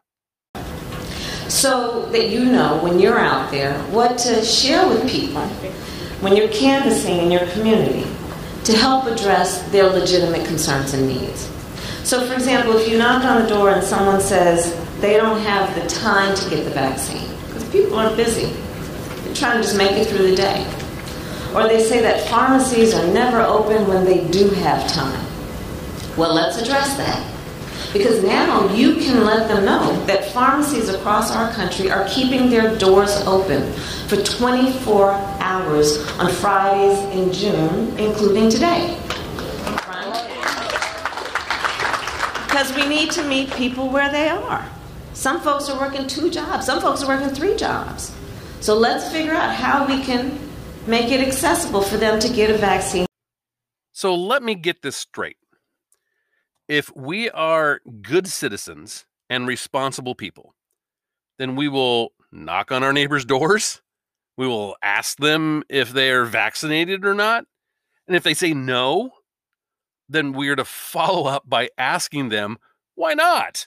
So 1.49 2.07
that 2.13 2.31
you 2.31 2.45
know 2.45 2.79
when 2.83 2.99
you're 2.99 3.19
out 3.19 3.51
there 3.51 3.79
what 3.85 4.19
to 4.19 4.43
share 4.43 4.89
with 4.89 5.09
people 5.09 5.43
when 6.23 6.37
you're 6.37 6.49
canvassing 6.49 7.19
in 7.19 7.33
your 7.33 7.45
community 7.49 8.07
to 8.63 8.77
help 8.77 9.07
address 9.07 9.61
their 9.73 9.89
legitimate 9.89 10.47
concerns 10.47 10.95
and 10.95 11.09
needs. 11.09 11.51
So, 12.05 12.27
for 12.27 12.35
example, 12.35 12.77
if 12.77 12.89
you 12.89 12.99
knock 12.99 13.25
on 13.25 13.43
the 13.43 13.49
door 13.49 13.71
and 13.71 13.83
someone 13.83 14.21
says 14.21 14.77
they 15.01 15.17
don't 15.17 15.41
have 15.41 15.75
the 15.81 15.89
time 15.89 16.35
to 16.35 16.51
get 16.51 16.65
the 16.65 16.71
vaccine 16.71 17.29
because 17.47 17.69
people 17.71 17.97
are 17.97 18.15
busy, 18.17 18.47
they're 19.23 19.35
trying 19.35 19.57
to 19.59 19.63
just 19.63 19.77
make 19.77 19.93
it 19.93 20.09
through 20.09 20.31
the 20.31 20.37
day. 20.37 20.67
Or 21.55 21.69
they 21.69 21.83
say 21.83 22.01
that 22.03 22.29
pharmacies 22.29 22.93
are 22.95 23.07
never 23.13 23.41
open 23.41 23.87
when 23.87 24.05
they 24.05 24.27
do 24.31 24.49
have 24.51 24.91
time. 24.91 25.27
Well, 26.17 26.35
let's 26.35 26.61
address 26.61 26.97
that. 26.97 27.29
Because 27.93 28.23
now 28.23 28.73
you 28.73 28.97
can 28.97 29.25
let 29.25 29.49
them 29.49 29.67
know 29.67 30.05
that 30.07 30.25
pharmacies 30.33 30.89
across 30.89 31.31
our 31.31 31.53
country 31.53 31.91
are 31.91 32.09
keeping 32.09 32.49
their 32.49 32.77
doors 32.79 33.15
open 33.27 33.71
for 34.09 34.17
24 34.17 35.13
hours 35.41 35.99
on 36.19 36.33
Fridays 36.33 36.99
in 37.15 37.33
June, 37.33 37.99
including 37.99 38.49
today. 38.49 38.99
Because 42.53 42.75
we 42.77 42.87
need 42.87 43.11
to 43.13 43.25
meet 43.25 43.51
people 43.53 43.89
where 43.89 44.13
they 44.13 44.29
are. 44.29 44.69
Some 45.15 45.41
folks 45.41 45.71
are 45.71 45.81
working 45.81 46.07
two 46.07 46.31
jobs, 46.31 46.67
some 46.67 46.83
folks 46.83 47.03
are 47.03 47.09
working 47.09 47.35
three 47.35 47.57
jobs. 47.57 48.15
So 48.61 48.75
let's 48.75 49.11
figure 49.11 49.33
out 49.33 49.55
how 49.55 49.87
we 49.87 50.03
can 50.03 50.39
make 50.87 51.11
it 51.11 51.27
accessible 51.27 51.81
for 51.81 51.97
them 51.97 52.21
to 52.21 52.29
get 52.29 52.51
a 52.51 52.59
vaccine. 52.59 53.07
So 53.93 54.15
let 54.15 54.43
me 54.43 54.55
get 54.55 54.83
this 54.83 54.97
straight 54.97 55.39
if 56.69 56.95
we 56.95 57.31
are 57.31 57.81
good 58.01 58.29
citizens 58.29 59.07
and 59.29 59.47
responsible 59.47 60.15
people, 60.15 60.55
then 61.39 61.57
we 61.57 61.69
will 61.69 62.13
knock 62.31 62.71
on 62.73 62.83
our 62.83 62.93
neighbors' 62.93 63.25
doors. 63.25 63.83
We 64.37 64.47
will 64.47 64.77
ask 64.83 65.19
them 65.19 65.65
if 65.69 65.93
they 65.93 66.11
are 66.11 66.25
vaccinated 66.25 67.05
or 67.05 67.15
not. 67.15 67.45
And 68.07 68.17
if 68.17 68.23
they 68.23 68.35
say 68.35 68.55
no, 68.55 69.11
then 70.13 70.33
we 70.33 70.49
are 70.49 70.57
to 70.57 70.65
follow 70.65 71.29
up 71.29 71.49
by 71.49 71.71
asking 71.77 72.29
them, 72.29 72.59
why 72.95 73.15
not? 73.15 73.67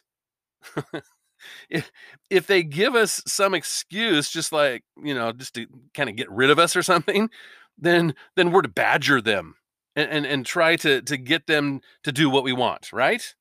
if, 1.69 1.91
if 2.29 2.47
they 2.47 2.63
give 2.63 2.95
us 2.95 3.21
some 3.27 3.53
excuse, 3.53 4.29
just 4.29 4.51
like, 4.51 4.83
you 5.01 5.13
know, 5.13 5.31
just 5.31 5.55
to 5.55 5.67
kind 5.93 6.09
of 6.09 6.15
get 6.15 6.29
rid 6.31 6.49
of 6.49 6.59
us 6.59 6.75
or 6.75 6.83
something, 6.83 7.29
then 7.77 8.15
then 8.35 8.51
we're 8.51 8.61
to 8.61 8.69
badger 8.69 9.21
them 9.21 9.55
and, 9.95 10.09
and, 10.09 10.25
and 10.25 10.45
try 10.45 10.75
to, 10.77 11.01
to 11.01 11.17
get 11.17 11.47
them 11.47 11.81
to 12.03 12.11
do 12.11 12.29
what 12.29 12.43
we 12.43 12.53
want, 12.53 12.91
right? 12.93 13.35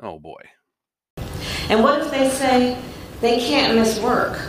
Oh 0.00 0.18
boy. 0.18 0.40
And 1.68 1.82
what 1.82 2.00
if 2.00 2.10
they 2.10 2.28
say 2.30 2.80
they 3.20 3.38
can't 3.38 3.74
miss 3.74 3.98
work? 4.00 4.40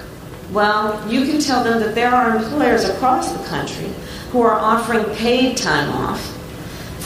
Well, 0.51 1.07
you 1.09 1.25
can 1.25 1.39
tell 1.39 1.63
them 1.63 1.79
that 1.79 1.95
there 1.95 2.09
are 2.09 2.35
employers 2.35 2.85
across 2.85 3.31
the 3.31 3.43
country 3.47 3.89
who 4.31 4.41
are 4.41 4.57
offering 4.57 5.05
paid 5.15 5.57
time 5.57 5.89
off 5.89 6.38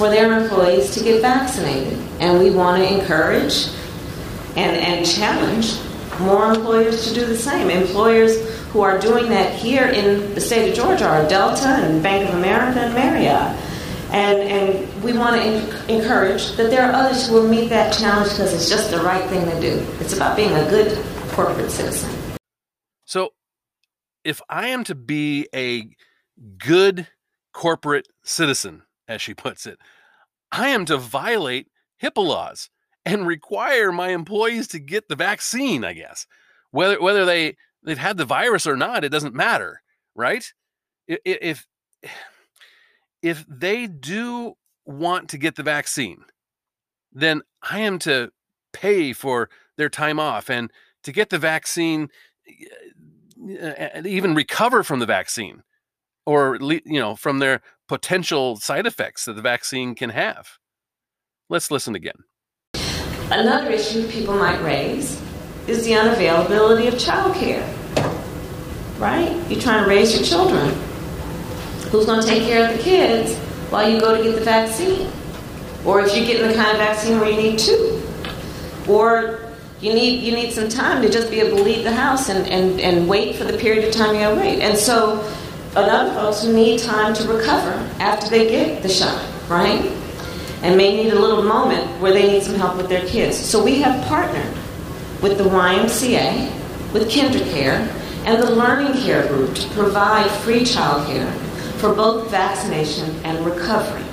for 0.04 0.10
their 0.10 0.38
employees 0.38 0.94
to 0.94 1.02
get 1.02 1.22
vaccinated. 1.22 1.98
And 2.20 2.38
we 2.38 2.52
want 2.52 2.84
to 2.84 2.94
encourage 2.94 3.70
and, 4.58 4.76
and 4.76 5.06
challenge 5.06 5.80
more 6.20 6.52
employers 6.52 7.08
to 7.08 7.14
do 7.14 7.26
the 7.26 7.38
same. 7.38 7.70
Employers 7.70 8.50
who 8.72 8.82
are 8.82 9.00
doing 9.00 9.30
that 9.30 9.56
here 9.56 9.86
in 9.86 10.36
the 10.36 10.42
state 10.42 10.68
of 10.68 10.76
Georgia 10.76 11.08
are 11.08 11.26
Delta 11.30 11.68
and 11.68 12.04
Bank 12.04 12.28
of 12.28 12.36
America 12.36 12.82
and 12.82 12.94
Marriott. 12.94 13.58
And, 14.12 14.42
and 14.42 15.04
we 15.04 15.14
want 15.14 15.38
to 15.38 15.94
encourage 15.94 16.52
that 16.58 16.70
there 16.70 16.84
are 16.84 16.92
others 16.92 17.26
who 17.26 17.36
will 17.36 17.48
meet 17.48 17.70
that 17.70 17.94
challenge 17.94 18.32
because 18.32 18.54
it's 18.54 18.70
just 18.70 18.92
the 18.92 19.00
right 19.00 19.24
thing 19.30 19.46
to 19.50 19.62
do. 19.62 19.88
It's 20.02 20.14
about 20.14 20.36
being 20.36 20.52
a 20.52 20.70
good 20.70 21.02
corporate 21.30 21.72
citizen. 21.72 22.10
So, 23.06 23.32
if 24.26 24.42
I 24.50 24.68
am 24.68 24.84
to 24.84 24.96
be 24.96 25.48
a 25.56 25.96
good 26.58 27.08
corporate 27.54 28.10
citizen, 28.24 28.84
as 29.08 29.22
she 29.22 29.34
puts 29.34 29.66
it, 29.66 29.80
I 30.54 30.70
am 30.70 30.86
to 30.86 30.98
violate 30.98 31.68
HIPAA 32.02 32.24
laws 32.24 32.70
and 33.06 33.26
require 33.26 33.92
my 33.92 34.10
employees 34.10 34.68
to 34.70 34.80
get 34.80 35.10
the 35.10 35.16
vaccine, 35.16 35.84
I 35.84 35.94
guess. 35.94 36.28
Whether 36.70 37.02
whether 37.02 37.26
they 37.26 37.58
they've 37.84 37.98
had 37.98 38.18
the 38.18 38.26
virus 38.26 38.68
or 38.68 38.78
not, 38.78 39.04
it 39.04 39.10
doesn't 39.10 39.34
matter, 39.34 39.82
right? 40.16 40.46
If 41.08 41.66
if 43.22 43.46
they 43.50 43.88
do 43.88 44.54
want 44.86 45.30
to 45.30 45.38
get 45.38 45.56
the 45.56 45.64
vaccine, 45.64 46.24
then 47.12 47.42
I 47.62 47.80
am 47.80 47.98
to 48.00 48.32
pay 48.74 49.12
for 49.14 49.50
their 49.78 49.90
time 49.90 50.20
off 50.20 50.50
and 50.50 50.72
to 51.04 51.12
get 51.12 51.30
the 51.30 51.40
vaccine 51.40 52.10
uh, 52.48 53.66
and 53.66 54.06
even 54.06 54.36
recover 54.36 54.84
from 54.84 55.00
the 55.00 55.06
vaccine 55.06 55.64
or 56.26 56.58
you 56.62 57.00
know 57.00 57.16
from 57.16 57.40
their 57.40 57.62
potential 57.88 58.56
side 58.58 58.86
effects 58.86 59.26
that 59.26 59.36
the 59.36 59.42
vaccine 59.42 59.96
can 59.96 60.10
have. 60.10 60.58
Let's 61.50 61.70
listen 61.70 61.96
again. 61.96 62.16
Another 63.32 63.72
issue 63.72 64.08
people 64.10 64.36
might 64.36 64.62
raise 64.62 65.22
is 65.68 65.86
the 65.86 65.92
unavailability 65.92 66.88
of 66.88 66.96
childcare. 66.96 67.68
Right? 69.00 69.32
You're 69.50 69.62
trying 69.62 69.84
to 69.84 69.90
raise 69.90 70.16
your 70.16 70.24
children. 70.24 70.70
Who's 71.90 72.06
going 72.06 72.22
to 72.22 72.28
take 72.28 72.44
care 72.44 72.70
of 72.70 72.78
the 72.78 72.84
kids 72.84 73.38
while 73.70 73.90
you 73.90 74.00
go 74.00 74.16
to 74.16 74.24
get 74.24 74.36
the 74.36 74.42
vaccine? 74.42 75.12
Or 75.86 76.02
if 76.02 76.16
you're 76.16 76.26
getting 76.26 76.48
the 76.48 76.54
kind 76.54 76.72
of 76.72 76.78
vaccine 76.78 77.20
where 77.20 77.30
you 77.30 77.38
need 77.38 77.60
two. 77.60 78.02
Or 78.88 79.40
you 79.84 79.94
need 79.94 80.24
you 80.24 80.34
need 80.34 80.54
some 80.54 80.70
time 80.70 81.02
to 81.02 81.10
just 81.10 81.30
be 81.30 81.42
able 81.42 81.58
to 81.58 81.64
leave 81.64 81.84
the 81.84 81.92
house 81.92 82.30
and, 82.30 82.48
and, 82.48 82.80
and 82.80 83.08
wait 83.08 83.36
for 83.36 83.44
the 83.44 83.58
period 83.58 83.86
of 83.86 83.94
time 83.94 84.16
you 84.16 84.22
gotta 84.22 84.40
wait. 84.40 84.62
And 84.62 84.78
so 84.78 85.22
other 85.76 86.14
folks 86.14 86.44
who 86.44 86.54
need 86.54 86.80
time 86.80 87.14
to 87.16 87.28
recover 87.28 87.72
after 88.00 88.30
they 88.30 88.48
get 88.48 88.84
the 88.84 88.90
shot, 88.90 89.24
right? 89.50 89.82
And 90.62 90.78
may 90.78 90.96
need 90.96 91.14
a 91.14 91.20
little 91.20 91.44
moment 91.44 92.00
where 92.00 92.14
they 92.14 92.28
need 92.28 92.44
some 92.44 92.56
help 92.56 92.78
with 92.78 92.90
their 92.90 93.06
kids. 93.08 93.38
So 93.38 93.64
we 93.64 93.82
have 93.82 94.06
partnered 94.08 94.54
with 95.22 95.38
the 95.38 95.46
YMCA, 95.46 96.94
with 96.94 97.10
KinderCare, 97.10 97.88
and 98.26 98.42
the 98.42 98.52
Learning 98.52 98.94
Care 99.02 99.28
Group 99.28 99.56
to 99.56 99.68
provide 99.70 100.30
free 100.42 100.62
childcare 100.62 101.32
for 101.80 101.94
both 101.94 102.30
vaccination 102.30 103.10
and 103.26 103.46
recovery. 103.46 104.04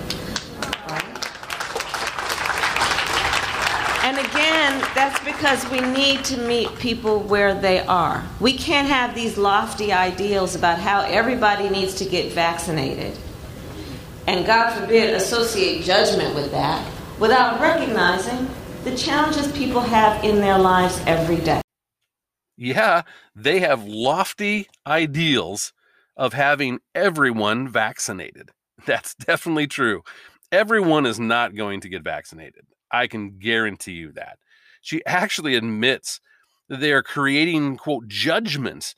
And 4.02 4.18
again, 4.18 4.82
that's 5.00 5.24
because 5.24 5.66
we 5.70 5.80
need 5.80 6.22
to 6.22 6.36
meet 6.36 6.68
people 6.78 7.20
where 7.20 7.54
they 7.54 7.80
are. 7.80 8.22
We 8.38 8.52
can't 8.52 8.86
have 8.86 9.14
these 9.14 9.38
lofty 9.38 9.94
ideals 9.94 10.54
about 10.54 10.78
how 10.78 11.00
everybody 11.00 11.70
needs 11.70 11.94
to 11.94 12.04
get 12.04 12.34
vaccinated. 12.34 13.16
And 14.26 14.44
God 14.44 14.78
forbid, 14.78 15.14
associate 15.14 15.84
judgment 15.84 16.34
with 16.34 16.50
that 16.50 16.86
without 17.18 17.62
recognizing 17.62 18.46
the 18.84 18.94
challenges 18.94 19.50
people 19.52 19.80
have 19.80 20.22
in 20.22 20.36
their 20.36 20.58
lives 20.58 21.00
every 21.06 21.38
day. 21.38 21.62
Yeah, 22.58 23.00
they 23.34 23.60
have 23.60 23.82
lofty 23.82 24.68
ideals 24.86 25.72
of 26.14 26.34
having 26.34 26.78
everyone 26.94 27.68
vaccinated. 27.68 28.50
That's 28.86 29.14
definitely 29.14 29.66
true. 29.66 30.02
Everyone 30.52 31.06
is 31.06 31.18
not 31.18 31.54
going 31.54 31.80
to 31.80 31.88
get 31.88 32.02
vaccinated. 32.02 32.66
I 32.92 33.06
can 33.06 33.38
guarantee 33.38 33.92
you 33.92 34.12
that. 34.12 34.38
She 34.80 35.04
actually 35.06 35.54
admits 35.54 36.20
that 36.68 36.80
they 36.80 36.92
are 36.92 37.02
creating, 37.02 37.76
quote, 37.76 38.08
judgments 38.08 38.94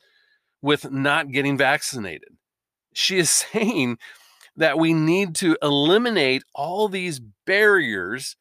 with 0.61 0.91
not 0.91 1.33
getting 1.33 1.57
vaccinated. 1.57 2.37
She 2.95 3.19
is 3.19 3.31
saying 3.53 3.99
that 4.57 4.79
we 4.79 4.93
need 4.93 5.35
to 5.37 5.57
eliminate 5.63 6.45
all 6.55 6.89
these 6.89 7.21
barriers 7.47 8.37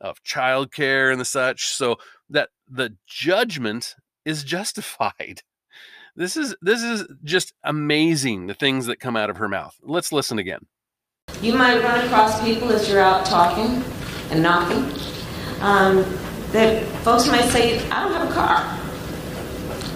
of 0.00 0.22
childcare 0.22 1.10
and 1.10 1.20
the 1.20 1.24
such 1.24 1.66
so 1.66 1.96
that 2.30 2.50
the 2.68 2.96
judgment 3.06 3.96
is 4.24 4.44
justified. 4.44 5.42
This 6.16 6.36
is 6.36 6.56
this 6.60 6.82
is 6.82 7.06
just 7.22 7.52
amazing 7.62 8.48
the 8.48 8.54
things 8.54 8.86
that 8.86 8.98
come 8.98 9.16
out 9.16 9.30
of 9.30 9.36
her 9.36 9.46
mouth. 9.46 9.76
Let's 9.80 10.10
listen 10.10 10.40
again. 10.40 10.66
You 11.40 11.54
might 11.54 11.80
run 11.80 12.04
across 12.04 12.42
people 12.42 12.72
as 12.72 12.88
you're 12.88 12.98
out 12.98 13.24
talking 13.24 13.84
and 14.32 14.42
knocking. 14.42 14.82
Um, 15.60 16.04
that 16.52 16.84
folks 17.02 17.26
might 17.26 17.48
say, 17.50 17.86
I 17.90 18.04
don't 18.04 18.12
have 18.12 18.30
a 18.30 18.32
car. 18.32 18.78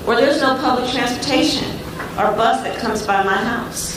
Or 0.07 0.17
there's 0.17 0.41
no 0.41 0.57
public 0.57 0.91
transportation 0.91 1.71
or 2.19 2.33
bus 2.37 2.62
that 2.62 2.79
comes 2.79 3.07
by 3.07 3.23
my 3.23 3.37
house. 3.37 3.97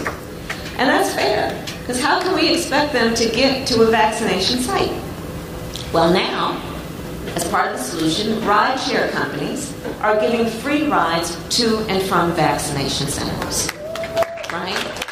And 0.78 0.90
that's 0.90 1.14
fair, 1.14 1.50
because 1.80 2.02
how 2.02 2.22
can 2.22 2.36
we 2.36 2.54
expect 2.54 2.94
them 2.94 3.16
to 3.16 3.30
get 3.30 3.68
to 3.68 3.82
a 3.82 3.92
vaccination 3.92 4.60
site? 4.60 4.92
Well, 5.94 6.14
now, 6.14 6.62
as 7.36 7.48
part 7.50 7.72
of 7.72 7.78
the 7.78 7.84
solution, 7.84 8.46
ride 8.46 8.78
share 8.78 9.10
companies 9.12 9.74
are 10.02 10.20
giving 10.20 10.48
free 10.48 10.88
rides 10.88 11.38
to 11.58 11.80
and 11.90 12.04
from 12.04 12.34
vaccination 12.34 13.08
centers. 13.08 13.72
Right? 14.52 15.06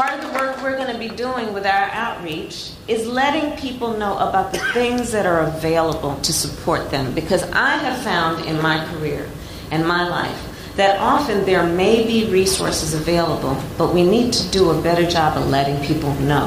Part 0.00 0.18
of 0.18 0.32
the 0.32 0.38
work 0.38 0.56
we're 0.62 0.78
going 0.78 0.90
to 0.90 0.98
be 0.98 1.14
doing 1.14 1.52
with 1.52 1.66
our 1.66 1.90
outreach 1.90 2.70
is 2.88 3.06
letting 3.06 3.54
people 3.58 3.98
know 3.98 4.16
about 4.16 4.50
the 4.50 4.58
things 4.72 5.12
that 5.12 5.26
are 5.26 5.40
available 5.40 6.16
to 6.20 6.32
support 6.32 6.90
them. 6.90 7.14
Because 7.14 7.42
I 7.50 7.76
have 7.76 8.02
found 8.02 8.46
in 8.46 8.62
my 8.62 8.82
career 8.94 9.28
and 9.70 9.86
my 9.86 10.08
life 10.08 10.72
that 10.76 10.98
often 11.00 11.44
there 11.44 11.66
may 11.66 12.06
be 12.06 12.32
resources 12.32 12.94
available, 12.94 13.62
but 13.76 13.92
we 13.92 14.02
need 14.02 14.32
to 14.32 14.50
do 14.50 14.70
a 14.70 14.82
better 14.82 15.04
job 15.04 15.36
of 15.36 15.50
letting 15.50 15.78
people 15.84 16.14
know 16.14 16.46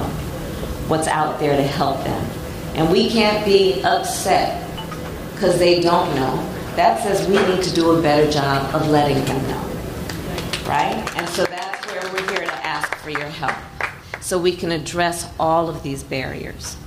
what's 0.87 1.07
out 1.07 1.39
there 1.39 1.55
to 1.55 1.61
help 1.61 2.03
them. 2.03 2.25
And 2.73 2.91
we 2.91 3.07
can't 3.07 3.45
be 3.45 3.83
upset 3.83 4.67
because 5.35 5.59
they 5.59 5.79
don't 5.79 6.15
know. 6.15 6.37
That 6.75 7.03
says 7.03 7.27
we 7.27 7.35
need 7.53 7.63
to 7.65 7.73
do 7.75 7.91
a 7.91 8.01
better 8.01 8.31
job 8.31 8.73
of 8.73 8.87
letting 8.87 9.23
them 9.25 9.47
know. 9.47 9.61
Right? 10.67 11.12
For 13.03 13.09
your 13.09 13.27
help 13.27 13.57
so 14.21 14.37
we 14.37 14.55
can 14.55 14.71
address 14.71 15.29
all 15.37 15.67
of 15.67 15.83
these 15.83 16.03
barriers. 16.03 16.77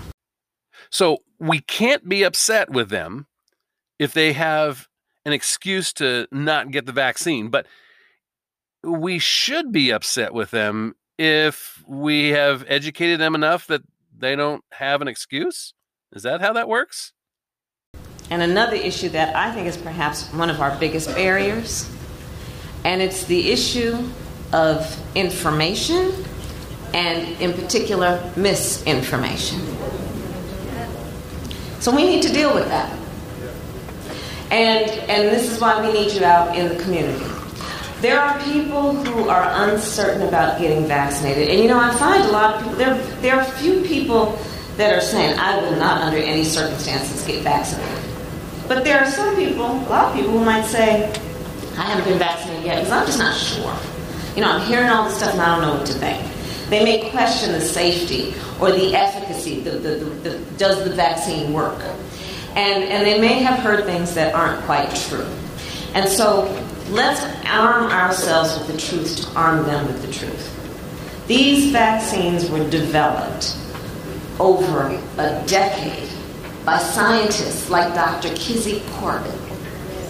So 0.88 1.18
we 1.38 1.60
can't 1.60 2.08
be 2.08 2.22
upset 2.22 2.70
with 2.70 2.88
them 2.88 3.26
if 3.98 4.14
they 4.14 4.32
have 4.32 4.88
an 5.26 5.34
excuse 5.34 5.92
to 5.94 6.26
not 6.32 6.70
get 6.70 6.86
the 6.86 6.92
vaccine, 6.92 7.50
but 7.50 7.66
we 8.82 9.18
should 9.18 9.72
be 9.72 9.90
upset 9.90 10.32
with 10.32 10.52
them 10.52 10.94
if 11.18 11.84
we 11.86 12.30
have 12.30 12.64
educated 12.66 13.20
them 13.20 13.34
enough 13.34 13.66
that 13.66 13.82
they 14.16 14.34
don't 14.36 14.64
have 14.72 15.02
an 15.02 15.08
excuse. 15.08 15.74
Is 16.12 16.22
that 16.22 16.40
how 16.40 16.54
that 16.54 16.66
works? 16.66 17.12
And 18.30 18.40
another 18.40 18.76
issue 18.76 19.10
that 19.10 19.36
I 19.36 19.52
think 19.52 19.66
is 19.66 19.76
perhaps 19.76 20.32
one 20.32 20.48
of 20.48 20.62
our 20.62 20.78
biggest 20.78 21.14
barriers, 21.14 21.90
and 22.84 23.02
it's 23.02 23.24
the 23.24 23.50
issue 23.50 24.08
of 24.52 25.00
information 25.14 26.12
and, 26.94 27.40
in 27.40 27.52
particular, 27.52 28.32
misinformation. 28.36 29.60
So 31.80 31.94
we 31.94 32.04
need 32.04 32.22
to 32.22 32.32
deal 32.32 32.54
with 32.54 32.68
that. 32.68 32.90
And, 34.50 34.90
and 35.10 35.28
this 35.28 35.50
is 35.50 35.60
why 35.60 35.80
we 35.84 35.92
need 35.92 36.12
you 36.12 36.24
out 36.24 36.56
in 36.56 36.68
the 36.68 36.82
community. 36.82 37.24
There 38.00 38.18
are 38.20 38.38
people 38.42 38.94
who 38.94 39.28
are 39.28 39.68
uncertain 39.68 40.22
about 40.22 40.60
getting 40.60 40.86
vaccinated. 40.86 41.48
And 41.48 41.60
you 41.60 41.68
know, 41.68 41.78
I 41.78 41.94
find 41.96 42.22
a 42.24 42.28
lot 42.28 42.54
of 42.54 42.62
people, 42.62 42.76
there, 42.76 42.94
there 43.20 43.36
are 43.36 43.44
few 43.44 43.82
people 43.82 44.38
that 44.76 44.92
are 44.92 45.00
saying, 45.00 45.38
I 45.38 45.60
will 45.60 45.76
not 45.76 46.02
under 46.02 46.18
any 46.18 46.44
circumstances 46.44 47.26
get 47.26 47.42
vaccinated. 47.42 48.04
But 48.68 48.84
there 48.84 49.00
are 49.00 49.10
some 49.10 49.34
people, 49.36 49.64
a 49.64 49.88
lot 49.88 50.10
of 50.10 50.16
people 50.16 50.32
who 50.32 50.44
might 50.44 50.64
say, 50.64 51.12
I 51.78 51.82
haven't 51.82 52.04
been 52.04 52.18
vaccinated 52.18 52.64
yet 52.64 52.76
because 52.76 52.92
I'm 52.92 53.06
just 53.06 53.18
not 53.18 53.34
sure. 53.34 53.95
You 54.36 54.42
know, 54.42 54.52
I'm 54.52 54.66
hearing 54.66 54.88
all 54.88 55.04
this 55.04 55.16
stuff 55.16 55.32
and 55.32 55.40
I 55.40 55.56
don't 55.56 55.66
know 55.66 55.78
what 55.78 55.86
to 55.86 55.94
think. 55.94 56.22
They 56.68 56.84
may 56.84 57.10
question 57.10 57.52
the 57.52 57.60
safety 57.60 58.34
or 58.60 58.70
the 58.70 58.94
efficacy. 58.94 59.60
The, 59.60 59.70
the, 59.70 59.94
the, 59.96 60.38
does 60.58 60.84
the 60.84 60.94
vaccine 60.94 61.52
work? 61.52 61.80
And, 62.54 62.84
and 62.84 63.06
they 63.06 63.18
may 63.18 63.40
have 63.42 63.58
heard 63.60 63.84
things 63.84 64.14
that 64.14 64.34
aren't 64.34 64.62
quite 64.64 64.94
true. 64.94 65.26
And 65.94 66.08
so 66.08 66.44
let's 66.90 67.24
arm 67.46 67.90
ourselves 67.90 68.58
with 68.58 68.66
the 68.66 68.76
truth 68.76 69.22
to 69.22 69.38
arm 69.38 69.64
them 69.64 69.86
with 69.86 70.02
the 70.02 70.12
truth. 70.12 70.52
These 71.26 71.72
vaccines 71.72 72.50
were 72.50 72.68
developed 72.68 73.56
over 74.38 74.88
a 75.18 75.44
decade 75.46 76.10
by 76.64 76.78
scientists 76.78 77.70
like 77.70 77.94
Dr. 77.94 78.28
Kizzy 78.34 78.82
Corbett 78.92 79.40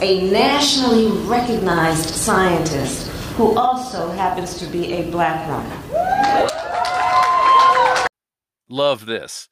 a 0.01 0.31
nationally 0.31 1.07
recognized 1.27 2.11
scientist 2.11 3.06
who 3.37 3.55
also 3.59 4.11
happens 4.13 4.59
to 4.59 4.67
be 4.67 4.95
a 4.95 5.11
black 5.11 5.47
woman. 5.47 5.79
Love 8.71 9.05
this. 9.05 9.51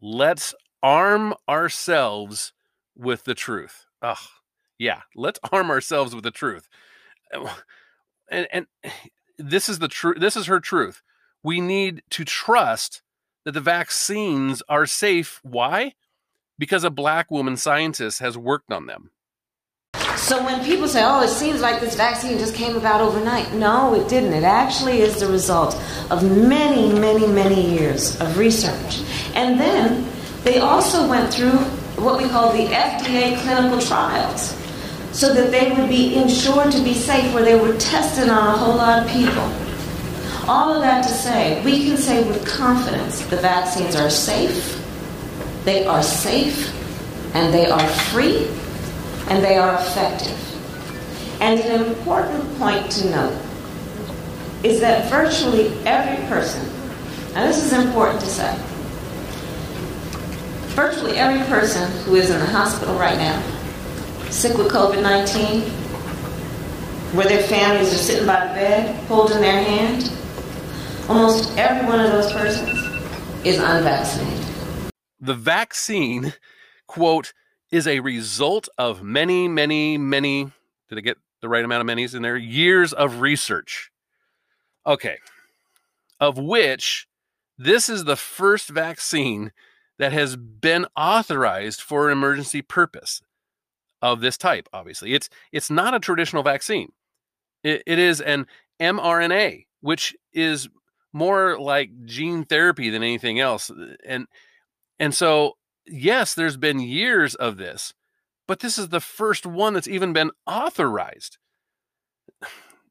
Let's 0.00 0.52
arm 0.82 1.34
ourselves 1.48 2.52
with 2.96 3.22
the 3.24 3.34
truth. 3.34 3.86
Ugh, 4.02 4.18
yeah, 4.78 5.02
let's 5.14 5.38
arm 5.52 5.70
ourselves 5.70 6.14
with 6.14 6.24
the 6.24 6.30
truth. 6.30 6.68
And, 8.32 8.46
and 8.52 8.66
this 9.38 9.68
is 9.68 9.80
the 9.80 9.88
truth. 9.88 10.18
This 10.20 10.36
is 10.36 10.46
her 10.46 10.60
truth. 10.60 11.02
We 11.42 11.60
need 11.60 12.04
to 12.10 12.24
trust 12.24 13.02
that 13.44 13.50
the 13.54 13.60
vaccines 13.60 14.62
are 14.68 14.86
safe. 14.86 15.40
Why? 15.42 15.94
Because 16.56 16.84
a 16.84 16.90
black 16.90 17.28
woman 17.28 17.56
scientist 17.56 18.20
has 18.20 18.38
worked 18.38 18.70
on 18.70 18.86
them. 18.86 19.10
So 20.30 20.44
when 20.44 20.64
people 20.64 20.86
say, 20.86 21.02
oh, 21.02 21.22
it 21.22 21.28
seems 21.28 21.60
like 21.60 21.80
this 21.80 21.96
vaccine 21.96 22.38
just 22.38 22.54
came 22.54 22.76
about 22.76 23.00
overnight, 23.00 23.52
no, 23.52 23.96
it 23.96 24.08
didn't. 24.08 24.32
It 24.32 24.44
actually 24.44 25.00
is 25.00 25.18
the 25.18 25.26
result 25.26 25.74
of 26.08 26.22
many, 26.22 26.92
many, 26.92 27.26
many 27.26 27.76
years 27.76 28.14
of 28.20 28.38
research. 28.38 29.02
And 29.34 29.58
then 29.58 30.08
they 30.44 30.60
also 30.60 31.08
went 31.08 31.34
through 31.34 31.58
what 32.00 32.22
we 32.22 32.28
call 32.28 32.52
the 32.52 32.66
FDA 32.66 33.42
clinical 33.42 33.80
trials 33.80 34.56
so 35.10 35.34
that 35.34 35.50
they 35.50 35.72
would 35.72 35.88
be 35.88 36.14
ensured 36.14 36.70
to 36.70 36.84
be 36.84 36.94
safe, 36.94 37.34
where 37.34 37.42
they 37.42 37.58
were 37.58 37.76
tested 37.78 38.28
on 38.28 38.54
a 38.54 38.56
whole 38.56 38.76
lot 38.76 39.02
of 39.02 39.10
people. 39.10 39.42
All 40.48 40.72
of 40.72 40.80
that 40.80 41.02
to 41.02 41.10
say, 41.10 41.60
we 41.64 41.86
can 41.86 41.96
say 41.96 42.22
with 42.22 42.46
confidence 42.46 43.20
the 43.26 43.36
vaccines 43.38 43.96
are 43.96 44.08
safe, 44.08 44.80
they 45.64 45.86
are 45.86 46.04
safe, 46.04 46.72
and 47.34 47.52
they 47.52 47.68
are 47.68 47.88
free, 47.88 48.46
and 49.30 49.42
they 49.42 49.56
are 49.56 49.74
effective. 49.76 50.36
And 51.40 51.58
an 51.60 51.86
important 51.86 52.58
point 52.58 52.90
to 52.92 53.10
note 53.10 53.42
is 54.62 54.80
that 54.80 55.08
virtually 55.10 55.68
every 55.86 56.22
person, 56.26 56.68
and 57.34 57.48
this 57.48 57.64
is 57.64 57.72
important 57.72 58.20
to 58.20 58.26
say, 58.26 58.54
virtually 60.74 61.16
every 61.16 61.44
person 61.46 61.90
who 62.02 62.16
is 62.16 62.30
in 62.30 62.38
the 62.38 62.46
hospital 62.46 62.94
right 62.96 63.16
now 63.16 63.42
sick 64.30 64.56
with 64.56 64.68
COVID 64.68 65.02
19, 65.02 65.62
where 67.14 67.26
their 67.26 67.42
families 67.44 67.92
are 67.92 67.98
sitting 67.98 68.26
by 68.26 68.46
the 68.46 68.54
bed 68.54 69.04
holding 69.06 69.40
their 69.40 69.62
hand, 69.62 70.10
almost 71.08 71.56
every 71.58 71.86
one 71.86 72.00
of 72.00 72.12
those 72.12 72.32
persons 72.32 72.78
is 73.44 73.58
unvaccinated. 73.58 74.46
The 75.20 75.34
vaccine, 75.34 76.34
quote, 76.86 77.32
is 77.70 77.86
a 77.86 78.00
result 78.00 78.68
of 78.78 79.02
many, 79.02 79.48
many, 79.48 79.96
many, 79.96 80.50
did 80.88 80.98
I 80.98 81.00
get 81.00 81.18
the 81.40 81.48
right 81.48 81.64
amount 81.64 81.80
of 81.80 81.86
many's 81.86 82.14
in 82.14 82.22
there? 82.22 82.36
Years 82.36 82.92
of 82.92 83.20
research. 83.20 83.90
Okay. 84.86 85.18
Of 86.18 86.38
which 86.38 87.06
this 87.56 87.88
is 87.88 88.04
the 88.04 88.16
first 88.16 88.68
vaccine 88.68 89.52
that 89.98 90.12
has 90.12 90.34
been 90.34 90.86
authorized 90.96 91.80
for 91.80 92.08
an 92.08 92.12
emergency 92.12 92.62
purpose 92.62 93.22
of 94.02 94.20
this 94.22 94.38
type 94.38 94.66
obviously 94.72 95.12
it's 95.12 95.28
it's 95.52 95.70
not 95.70 95.92
a 95.92 96.00
traditional 96.00 96.42
vaccine 96.42 96.90
it, 97.62 97.82
it 97.86 97.98
is 97.98 98.22
an 98.22 98.46
mrna 98.80 99.66
which 99.82 100.16
is 100.32 100.70
more 101.12 101.58
like 101.60 101.90
gene 102.06 102.44
therapy 102.44 102.88
than 102.88 103.02
anything 103.02 103.38
else 103.38 103.70
and 104.06 104.26
and 104.98 105.14
so 105.14 105.56
yes 105.86 106.34
there's 106.34 106.56
been 106.56 106.80
years 106.80 107.34
of 107.34 107.56
this 107.56 107.94
but 108.46 108.60
this 108.60 108.78
is 108.78 108.88
the 108.88 109.00
first 109.00 109.46
one 109.46 109.74
that's 109.74 109.88
even 109.88 110.12
been 110.12 110.30
authorized 110.46 111.38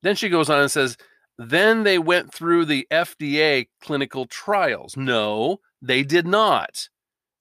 then 0.02 0.16
she 0.16 0.30
goes 0.30 0.50
on 0.50 0.60
and 0.62 0.72
says 0.72 0.98
then 1.38 1.84
they 1.84 1.98
went 1.98 2.34
through 2.34 2.66
the 2.66 2.86
FDA 2.92 3.68
clinical 3.82 4.26
trials 4.26 4.96
no 4.98 5.60
they 5.82 6.04
did 6.04 6.28
not 6.28 6.90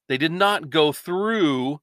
they 0.08 0.16
did 0.16 0.32
not 0.32 0.70
go 0.70 0.92
through 0.92 1.80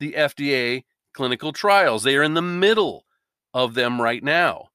the 0.00 0.12
FDA 0.12 0.84
clinical 1.14 1.52
trials. 1.52 2.02
They 2.02 2.16
are 2.16 2.22
in 2.22 2.34
the 2.34 2.42
middle 2.42 3.06
of 3.54 3.74
them 3.74 4.00
right 4.00 4.22
now. 4.22 4.68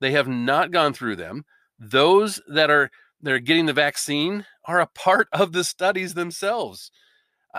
They 0.00 0.12
have 0.12 0.28
not 0.28 0.72
gone 0.72 0.92
through 0.92 1.16
them. 1.16 1.44
Those 1.78 2.40
that 2.48 2.70
are 2.70 2.90
that 3.22 3.32
are 3.32 3.38
getting 3.38 3.66
the 3.66 3.72
vaccine 3.72 4.44
are 4.64 4.80
a 4.80 4.86
part 4.86 5.28
of 5.32 5.52
the 5.52 5.64
studies 5.64 6.14
themselves. 6.14 6.90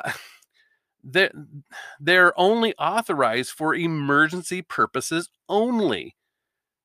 Uh, 0.06 0.12
they're, 1.04 1.32
they're 2.00 2.40
only 2.40 2.74
authorized 2.76 3.52
for 3.52 3.74
emergency 3.74 4.62
purposes 4.62 5.30
only. 5.48 6.16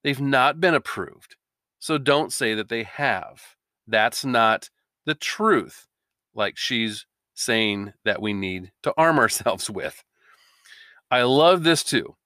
They've 0.05 0.21
not 0.21 0.61
been 0.61 0.75
approved. 0.75 1.37
So 1.79 1.99
don't 1.99 2.33
say 2.33 2.55
that 2.55 2.69
they 2.69 2.85
have. 2.85 3.43
That's 3.87 4.25
not 4.25 4.71
the 5.05 5.15
truth, 5.15 5.89
like 6.35 6.57
she's 6.57 7.07
saying 7.35 7.93
that 8.05 8.23
we 8.23 8.33
need 8.33 8.73
to 8.83 8.95
arm 8.97 9.19
ourselves 9.19 9.69
with. 9.69 10.05
I 11.11 11.23
love 11.23 11.65
this 11.65 11.83
too. 11.83 12.17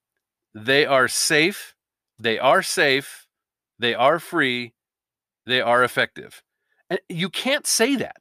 They 0.53 0.85
are 0.85 1.07
safe. 1.07 1.75
They 2.19 2.39
are 2.39 2.63
safe. 2.63 3.27
They 3.79 3.93
are 3.93 4.19
free. 4.19 4.73
They 5.45 5.61
are 5.61 5.83
effective. 5.83 6.43
And 6.89 6.99
you 7.09 7.29
can't 7.29 7.67
say 7.67 7.95
that. 7.95 8.17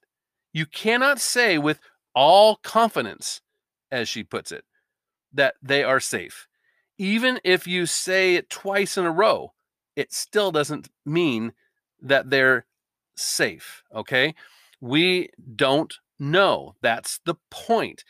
You 0.53 0.67
cannot 0.67 1.21
say 1.21 1.59
with 1.59 1.81
all 2.17 2.57
confidence, 2.57 3.43
as 3.93 4.09
she 4.09 4.25
puts 4.25 4.51
it, 4.51 4.65
that 5.33 5.55
they 5.63 5.85
are 5.85 6.01
safe. 6.01 6.49
Even 6.99 7.39
if 7.45 7.67
you 7.67 7.85
say 7.87 8.35
it 8.35 8.51
twice 8.51 8.97
in 8.97 9.05
a 9.05 9.13
row, 9.13 9.53
it 9.95 10.13
still 10.13 10.51
doesn't 10.51 10.89
mean 11.05 11.53
that 12.01 12.31
they're 12.31 12.67
safe. 13.17 13.83
Okay. 13.95 14.35
We 14.81 15.29
don't 15.55 15.95
know. 16.19 16.75
That's 16.81 17.21
the 17.25 17.37
point. 17.51 18.03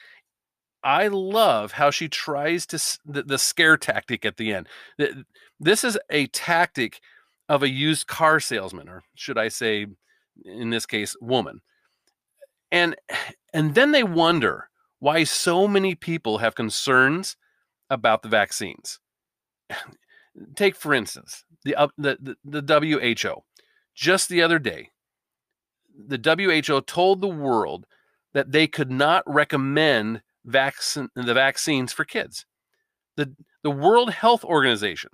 I 0.85 1.09
love 1.09 1.73
how 1.73 1.91
she 1.91 2.09
tries 2.09 2.65
to 2.67 2.79
the, 3.05 3.25
the 3.25 3.39
scare 3.39 3.77
tactic 3.77 4.25
at 4.25 4.37
the 4.37 4.55
end. 4.55 4.69
This 5.59 5.83
is 5.83 5.99
a 6.11 6.29
tactic 6.29 7.01
of 7.49 7.63
a 7.65 7.69
used 7.69 8.07
car 8.07 8.39
salesman, 8.39 8.89
or 8.89 9.03
should 9.17 9.39
I 9.39 9.49
say, 9.49 9.87
in 10.45 10.71
this 10.71 10.87
case, 10.87 11.17
woman. 11.21 11.61
And 12.71 12.97
and 13.53 13.75
then 13.75 13.93
they 13.93 14.03
wonder 14.03 14.69
why 14.99 15.25
so 15.25 15.69
many 15.69 15.95
people 15.95 16.39
have 16.39 16.55
concerns 16.55 17.37
about 17.91 18.23
the 18.23 18.29
vaccines. 18.29 18.99
Take 20.55 20.77
for 20.77 20.93
instance 20.93 21.45
the, 21.65 21.75
uh, 21.75 21.89
the 21.97 22.37
the 22.45 22.63
the 22.63 22.81
WHO. 22.81 23.43
Just 23.95 24.29
the 24.29 24.43
other 24.43 24.59
day, 24.59 24.91
the 25.97 26.19
WHO 26.63 26.83
told 26.83 27.21
the 27.21 27.29
world 27.29 27.87
that 28.35 28.53
they 28.53 28.67
could 28.67 28.91
not 28.91 29.23
recommend 29.27 30.23
vaccine 30.45 31.09
the 31.15 31.35
vaccines 31.35 31.93
for 31.93 32.05
kids. 32.05 32.45
The 33.17 33.35
the 33.63 33.71
World 33.71 34.11
Health 34.11 34.45
Organization 34.45 35.11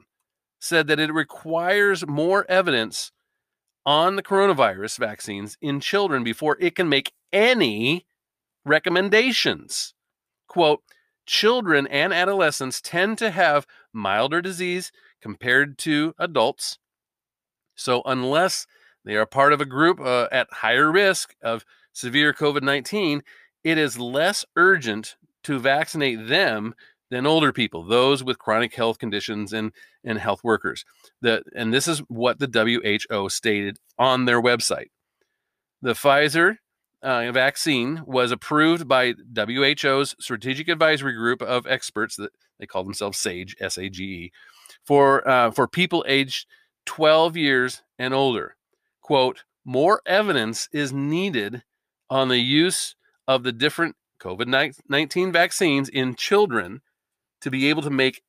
said 0.61 0.87
that 0.89 1.01
it 1.01 1.13
requires 1.13 2.07
more 2.07 2.45
evidence 2.49 3.13
on 3.85 4.17
the 4.17 4.23
coronavirus 4.23 4.99
vaccines 4.99 5.57
in 5.61 5.81
children 5.81 6.23
before 6.23 6.57
it 6.61 6.77
can 6.77 6.89
make 6.89 7.13
any 7.33 8.07
recommendations. 8.65 9.95
Quote, 10.49 10.83
children 11.27 11.87
and 11.87 12.13
adolescents 12.13 12.81
tend 12.81 13.19
to 13.19 13.31
have 13.31 13.67
milder 13.93 14.41
disease 14.43 14.93
compared 15.21 15.79
to 15.79 16.15
adults. 16.19 16.79
So, 17.75 18.03
unless 18.05 18.67
they 19.05 19.17
are 19.17 19.27
part 19.27 19.53
of 19.53 19.61
a 19.61 19.67
group 19.67 20.01
uh, 20.01 20.29
at 20.31 20.49
higher 20.51 20.91
risk 20.93 21.35
of 21.43 21.65
severe 21.93 22.33
COVID 22.33 22.63
19, 22.63 23.23
it 23.65 23.79
is 23.79 23.99
less 23.99 24.45
urgent 24.57 25.17
to 25.45 25.59
vaccinate 25.59 26.29
them 26.29 26.75
than 27.11 27.27
older 27.27 27.53
people, 27.53 27.85
those 27.85 28.25
with 28.25 28.39
chronic 28.39 28.75
health 28.75 28.99
conditions 28.99 29.53
and, 29.53 29.73
and 30.03 30.19
health 30.19 30.43
workers. 30.43 30.85
The, 31.21 31.43
and 31.55 31.73
this 31.73 31.87
is 31.87 31.99
what 32.09 32.39
the 32.39 32.49
WHO 33.09 33.29
stated 33.29 33.79
on 33.99 34.25
their 34.25 34.41
website. 34.41 34.89
The 35.83 35.93
Pfizer 35.93 36.57
uh, 37.03 37.31
vaccine 37.33 38.03
was 38.07 38.31
approved 38.31 38.87
by 38.87 39.15
WHO's 39.35 40.15
Strategic 40.21 40.69
Advisory 40.69 41.15
Group 41.15 41.43
of 41.43 41.67
experts 41.67 42.17
that 42.17 42.31
they 42.59 42.67
call 42.67 42.85
themselves 42.85 43.19
SAGE, 43.19 43.57
S 43.61 43.77
A 43.77 43.89
G 43.89 44.05
E, 44.05 44.33
for, 44.85 45.27
uh, 45.29 45.51
for 45.51 45.67
people 45.67 46.05
aged 46.07 46.47
12 46.87 47.37
years 47.37 47.83
and 47.99 48.15
older. 48.15 48.57
Quote, 49.01 49.45
more 49.65 50.01
evidence 50.07 50.69
is 50.73 50.93
needed 50.93 51.63
on 52.11 52.29
the 52.29 52.39
use 52.39 52.95
of 53.27 53.43
the 53.43 53.53
different 53.53 53.97
COVID 54.21 54.75
19 54.89 55.33
vaccines 55.33 55.89
in 55.89 56.15
children 56.15 56.81
to 57.41 57.51
be 57.51 57.69
able 57.69 57.83
to 57.83 57.91
make 57.91 58.23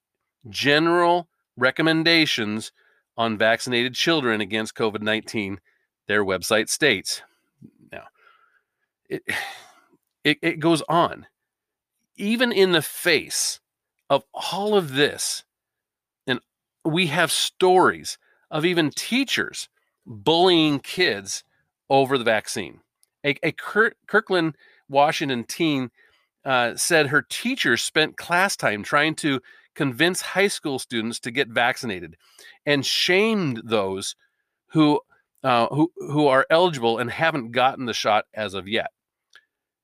general 0.49 1.27
recommendations 1.55 2.71
on 3.15 3.37
vaccinated 3.37 3.93
children 3.93 4.41
against 4.41 4.75
COVID 4.75 5.01
19, 5.01 5.59
their 6.07 6.25
website 6.25 6.69
states. 6.69 7.21
It, 10.23 10.37
it, 10.41 10.59
goes 10.59 10.81
on. 10.87 11.27
Even 12.15 12.51
in 12.51 12.71
the 12.71 12.81
face 12.81 13.59
of 14.09 14.23
all 14.33 14.75
of 14.75 14.93
this, 14.93 15.43
and 16.27 16.39
we 16.85 17.07
have 17.07 17.31
stories 17.31 18.17
of 18.49 18.65
even 18.65 18.91
teachers 18.91 19.67
bullying 20.05 20.79
kids 20.79 21.43
over 21.89 22.17
the 22.17 22.23
vaccine. 22.23 22.79
A, 23.25 23.35
a 23.43 23.51
Kirk, 23.51 23.95
Kirkland, 24.07 24.55
Washington 24.89 25.43
teen 25.43 25.91
uh, 26.45 26.75
said 26.75 27.07
her 27.07 27.21
teacher 27.21 27.77
spent 27.77 28.17
class 28.17 28.55
time 28.55 28.83
trying 28.83 29.15
to 29.15 29.41
convince 29.75 30.21
high 30.21 30.47
school 30.47 30.77
students 30.77 31.19
to 31.21 31.31
get 31.31 31.47
vaccinated 31.47 32.15
and 32.65 32.85
shamed 32.85 33.61
those 33.63 34.15
who 34.67 34.99
uh, 35.43 35.67
who 35.67 35.91
who 35.97 36.27
are 36.27 36.45
eligible 36.49 36.97
and 36.97 37.09
haven't 37.11 37.51
gotten 37.51 37.85
the 37.85 37.93
shot 37.93 38.25
as 38.33 38.53
of 38.53 38.67
yet. 38.67 38.91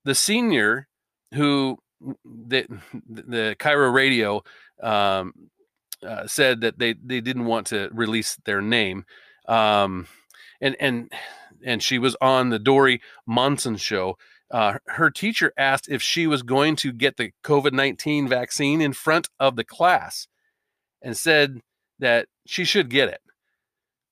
The 0.09 0.15
senior 0.15 0.87
who 1.35 1.77
the 2.25 2.65
the 3.07 3.55
KIRO 3.59 3.93
radio 3.93 4.41
um, 4.81 5.33
uh, 6.03 6.25
said 6.25 6.61
that 6.61 6.79
they 6.79 6.93
they 6.93 7.21
didn't 7.21 7.45
want 7.45 7.67
to 7.67 7.91
release 7.93 8.35
their 8.43 8.59
name, 8.59 9.05
um, 9.47 10.07
and 10.61 10.75
and 10.79 11.13
and 11.63 11.83
she 11.83 11.99
was 11.99 12.15
on 12.21 12.49
the 12.49 12.57
Dori 12.57 13.01
Monson 13.27 13.77
show. 13.77 14.17
Uh, 14.49 14.79
her 14.87 15.11
teacher 15.11 15.53
asked 15.59 15.87
if 15.87 16.01
she 16.01 16.25
was 16.25 16.41
going 16.41 16.75
to 16.77 16.91
get 16.91 17.17
the 17.17 17.31
COVID 17.43 17.73
19 17.73 18.27
vaccine 18.27 18.81
in 18.81 18.93
front 18.93 19.29
of 19.39 19.57
the 19.57 19.63
class 19.63 20.27
and 21.03 21.15
said 21.15 21.61
that 21.99 22.25
she 22.47 22.63
should 22.63 22.89
get 22.89 23.09
it. 23.09 23.21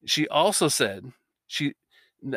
She 0.05 0.27
also 0.27 0.67
said 0.67 1.11
she 1.47 1.73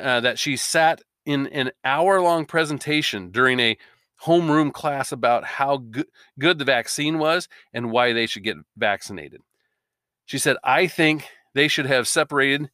uh, 0.00 0.20
that 0.20 0.38
she 0.38 0.56
sat 0.56 1.02
in 1.24 1.46
an 1.48 1.70
hour 1.84 2.20
long 2.20 2.46
presentation 2.46 3.30
during 3.30 3.60
a 3.60 3.76
homeroom 4.24 4.72
class 4.72 5.12
about 5.12 5.44
how 5.44 5.78
good, 5.78 6.06
good 6.38 6.58
the 6.58 6.64
vaccine 6.64 7.18
was 7.18 7.48
and 7.72 7.90
why 7.90 8.12
they 8.12 8.26
should 8.26 8.44
get 8.44 8.56
vaccinated. 8.76 9.40
She 10.26 10.38
said, 10.38 10.56
I 10.62 10.86
think 10.86 11.26
they 11.54 11.68
should 11.68 11.86
have 11.86 12.06
separated 12.06 12.70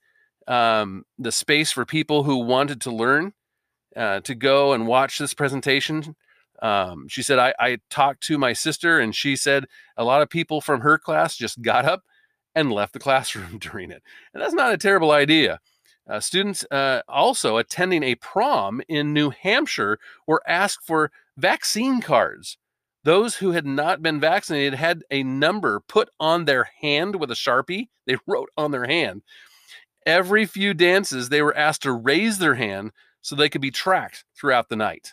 um, 0.47 1.05
the 1.19 1.33
space 1.33 1.73
for 1.73 1.85
people 1.85 2.25
who 2.25 2.39
wanted 2.39 2.81
to 2.83 2.91
learn 2.91 3.33
uh, 3.97 4.21
to 4.21 4.35
go 4.35 4.73
and 4.73 4.87
watch 4.87 5.19
this 5.19 5.35
presentation. 5.35 6.17
Um, 6.63 7.09
she 7.09 7.23
said, 7.23 7.39
I, 7.39 7.55
I 7.59 7.79
talked 7.91 8.23
to 8.25 8.39
my 8.39 8.53
sister, 8.53 8.99
and 8.99 9.15
she 9.15 9.37
said 9.37 9.67
a 9.97 10.05
lot 10.05 10.23
of 10.23 10.31
people 10.31 10.61
from 10.61 10.81
her 10.81 10.99
class 10.99 11.37
just 11.37 11.63
got 11.63 11.85
up 11.85 12.03
and 12.55 12.73
left 12.73 12.93
the 12.93 12.99
classroom 13.07 13.59
during 13.59 13.91
it. 13.91 14.03
And 14.35 14.43
that's 14.43 14.55
not 14.55 14.73
a 14.73 14.79
terrible 14.79 15.11
idea. 15.11 15.61
Uh, 16.09 16.21
students 16.21 16.65
uh, 16.71 17.03
also 17.09 17.57
attending 17.57 18.03
a 18.03 18.15
prom 18.17 18.81
in 18.89 19.13
New 19.13 19.31
Hampshire 19.31 19.99
were 20.27 20.43
asked 20.47 20.85
for 20.85 21.11
vaccine 21.37 22.01
cards. 22.01 22.59
Those 23.03 23.37
who 23.37 23.53
had 23.53 23.67
not 23.67 24.03
been 24.03 24.19
vaccinated 24.19 24.75
had 24.75 25.05
a 25.11 25.23
number 25.23 25.81
put 25.81 26.09
on 26.19 26.45
their 26.45 26.69
hand 26.81 27.17
with 27.17 27.31
a 27.31 27.35
sharpie. 27.35 27.89
They 28.07 28.17
wrote 28.25 28.51
on 28.57 28.71
their 28.71 28.87
hand. 28.87 29.23
Every 30.07 30.47
few 30.47 30.75
dances, 30.75 31.29
they 31.29 31.43
were 31.43 31.57
asked 31.57 31.83
to 31.83 31.93
raise 31.93 32.39
their 32.39 32.55
hand 32.55 32.93
so 33.21 33.35
they 33.35 33.49
could 33.49 33.61
be 33.61 33.73
tracked 33.73 34.25
throughout 34.37 34.69
the 34.69 34.77
night. 34.77 35.13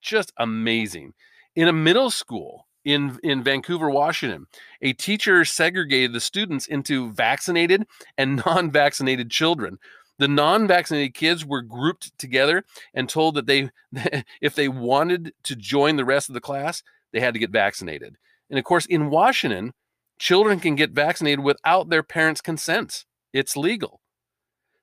Just 0.00 0.32
amazing. 0.38 1.12
In 1.54 1.68
a 1.68 1.72
middle 1.74 2.10
school 2.10 2.66
in, 2.86 3.18
in 3.22 3.42
Vancouver, 3.42 3.90
Washington, 3.90 4.46
a 4.80 4.94
teacher 4.94 5.44
segregated 5.44 6.14
the 6.14 6.20
students 6.20 6.66
into 6.66 7.12
vaccinated 7.12 7.86
and 8.16 8.36
non 8.46 8.70
vaccinated 8.70 9.30
children. 9.30 9.78
The 10.18 10.28
non-vaccinated 10.28 11.14
kids 11.14 11.44
were 11.44 11.62
grouped 11.62 12.16
together 12.18 12.64
and 12.94 13.08
told 13.08 13.34
that 13.34 13.46
they 13.46 13.70
if 14.40 14.54
they 14.54 14.68
wanted 14.68 15.32
to 15.44 15.56
join 15.56 15.96
the 15.96 16.04
rest 16.04 16.28
of 16.28 16.34
the 16.34 16.40
class, 16.40 16.82
they 17.12 17.20
had 17.20 17.34
to 17.34 17.40
get 17.40 17.50
vaccinated. 17.50 18.16
And 18.50 18.58
of 18.58 18.64
course, 18.64 18.86
in 18.86 19.10
Washington, 19.10 19.72
children 20.18 20.60
can 20.60 20.74
get 20.74 20.90
vaccinated 20.90 21.40
without 21.40 21.88
their 21.88 22.02
parents' 22.02 22.40
consent. 22.40 23.04
It's 23.32 23.56
legal. 23.56 24.00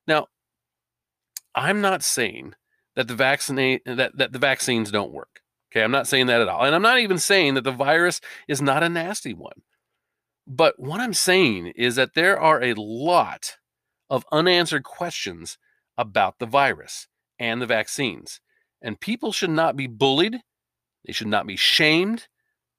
Now, 0.08 0.28
I'm 1.54 1.82
not 1.82 2.04
saying 2.04 2.56
that 2.96 3.08
the 3.08 3.16
vaccinate 3.16 3.84
that, 3.86 4.18
that 4.18 4.34
the 4.34 4.40
vaccines 4.40 4.92
don't 4.92 5.14
work. 5.14 5.42
Okay, 5.72 5.84
I'm 5.84 5.92
not 5.92 6.08
saying 6.08 6.28
that 6.28 6.42
at 6.42 6.50
all. 6.50 6.64
And 6.66 6.74
I'm 6.74 6.82
not 6.82 7.00
even 7.00 7.20
saying 7.20 7.54
that 7.54 7.64
the 7.64 7.72
virus 7.72 8.22
is 8.48 8.62
not 8.62 8.82
a 8.82 8.90
nasty 8.90 9.34
one. 9.34 9.62
But 10.48 10.80
what 10.80 11.00
I'm 11.00 11.14
saying 11.14 11.68
is 11.76 11.96
that 11.96 12.16
there 12.16 12.40
are 12.40 12.62
a 12.62 12.74
lot 12.74 13.59
of 14.10 14.26
unanswered 14.32 14.84
questions 14.84 15.58
about 15.98 16.40
the 16.40 16.46
virus 16.46 17.08
and 17.38 17.62
the 17.62 17.66
vaccines. 17.66 18.42
And 18.82 19.00
people 19.00 19.32
should 19.32 19.50
not 19.50 19.76
be 19.76 19.88
bullied, 19.88 20.40
they 21.06 21.14
should 21.14 21.28
not 21.28 21.48
be 21.48 21.56
shamed, 21.56 22.28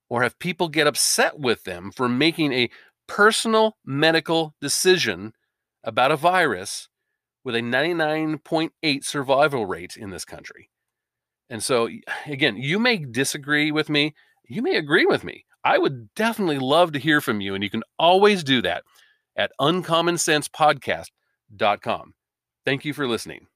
or 0.09 0.23
have 0.23 0.39
people 0.39 0.69
get 0.69 0.87
upset 0.87 1.39
with 1.39 1.65
them 1.65 1.91
for 1.91 2.09
making 2.09 2.53
a 2.53 2.71
personal 3.07 3.77
medical 3.85 4.55
decision 4.61 5.33
about 5.85 6.13
a 6.13 6.17
virus 6.17 6.89
with 7.45 7.55
a 7.55 7.61
99.8 7.61 9.05
survival 9.05 9.67
rate 9.67 9.97
in 9.97 10.11
this 10.11 10.25
country. 10.25 10.71
And 11.49 11.63
so, 11.63 11.89
again, 12.27 12.57
you 12.57 12.79
may 12.79 12.99
disagree 12.99 13.73
with 13.73 13.89
me, 13.89 14.15
you 14.45 14.63
may 14.63 14.77
agree 14.77 15.07
with 15.07 15.25
me. 15.25 15.45
I 15.65 15.79
would 15.79 16.15
definitely 16.15 16.59
love 16.59 16.93
to 16.93 16.99
hear 16.99 17.21
from 17.21 17.41
you, 17.41 17.55
and 17.55 17.63
you 17.63 17.71
can 17.71 17.83
always 17.99 18.43
do 18.43 18.63
that 18.63 18.85
at 19.37 19.53
uncommonsensepodcast 19.61 21.09
morganite.com. 21.51 22.15
Thank 22.65 22.85
you 22.85 22.93
for 22.93 23.07
listening. 23.07 23.47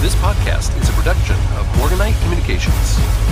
This 0.00 0.14
podcast 0.16 0.80
is 0.80 0.88
a 0.88 0.92
production 0.92 1.36
of 1.56 1.66
Morganite 1.76 2.20
Communications. 2.22 3.27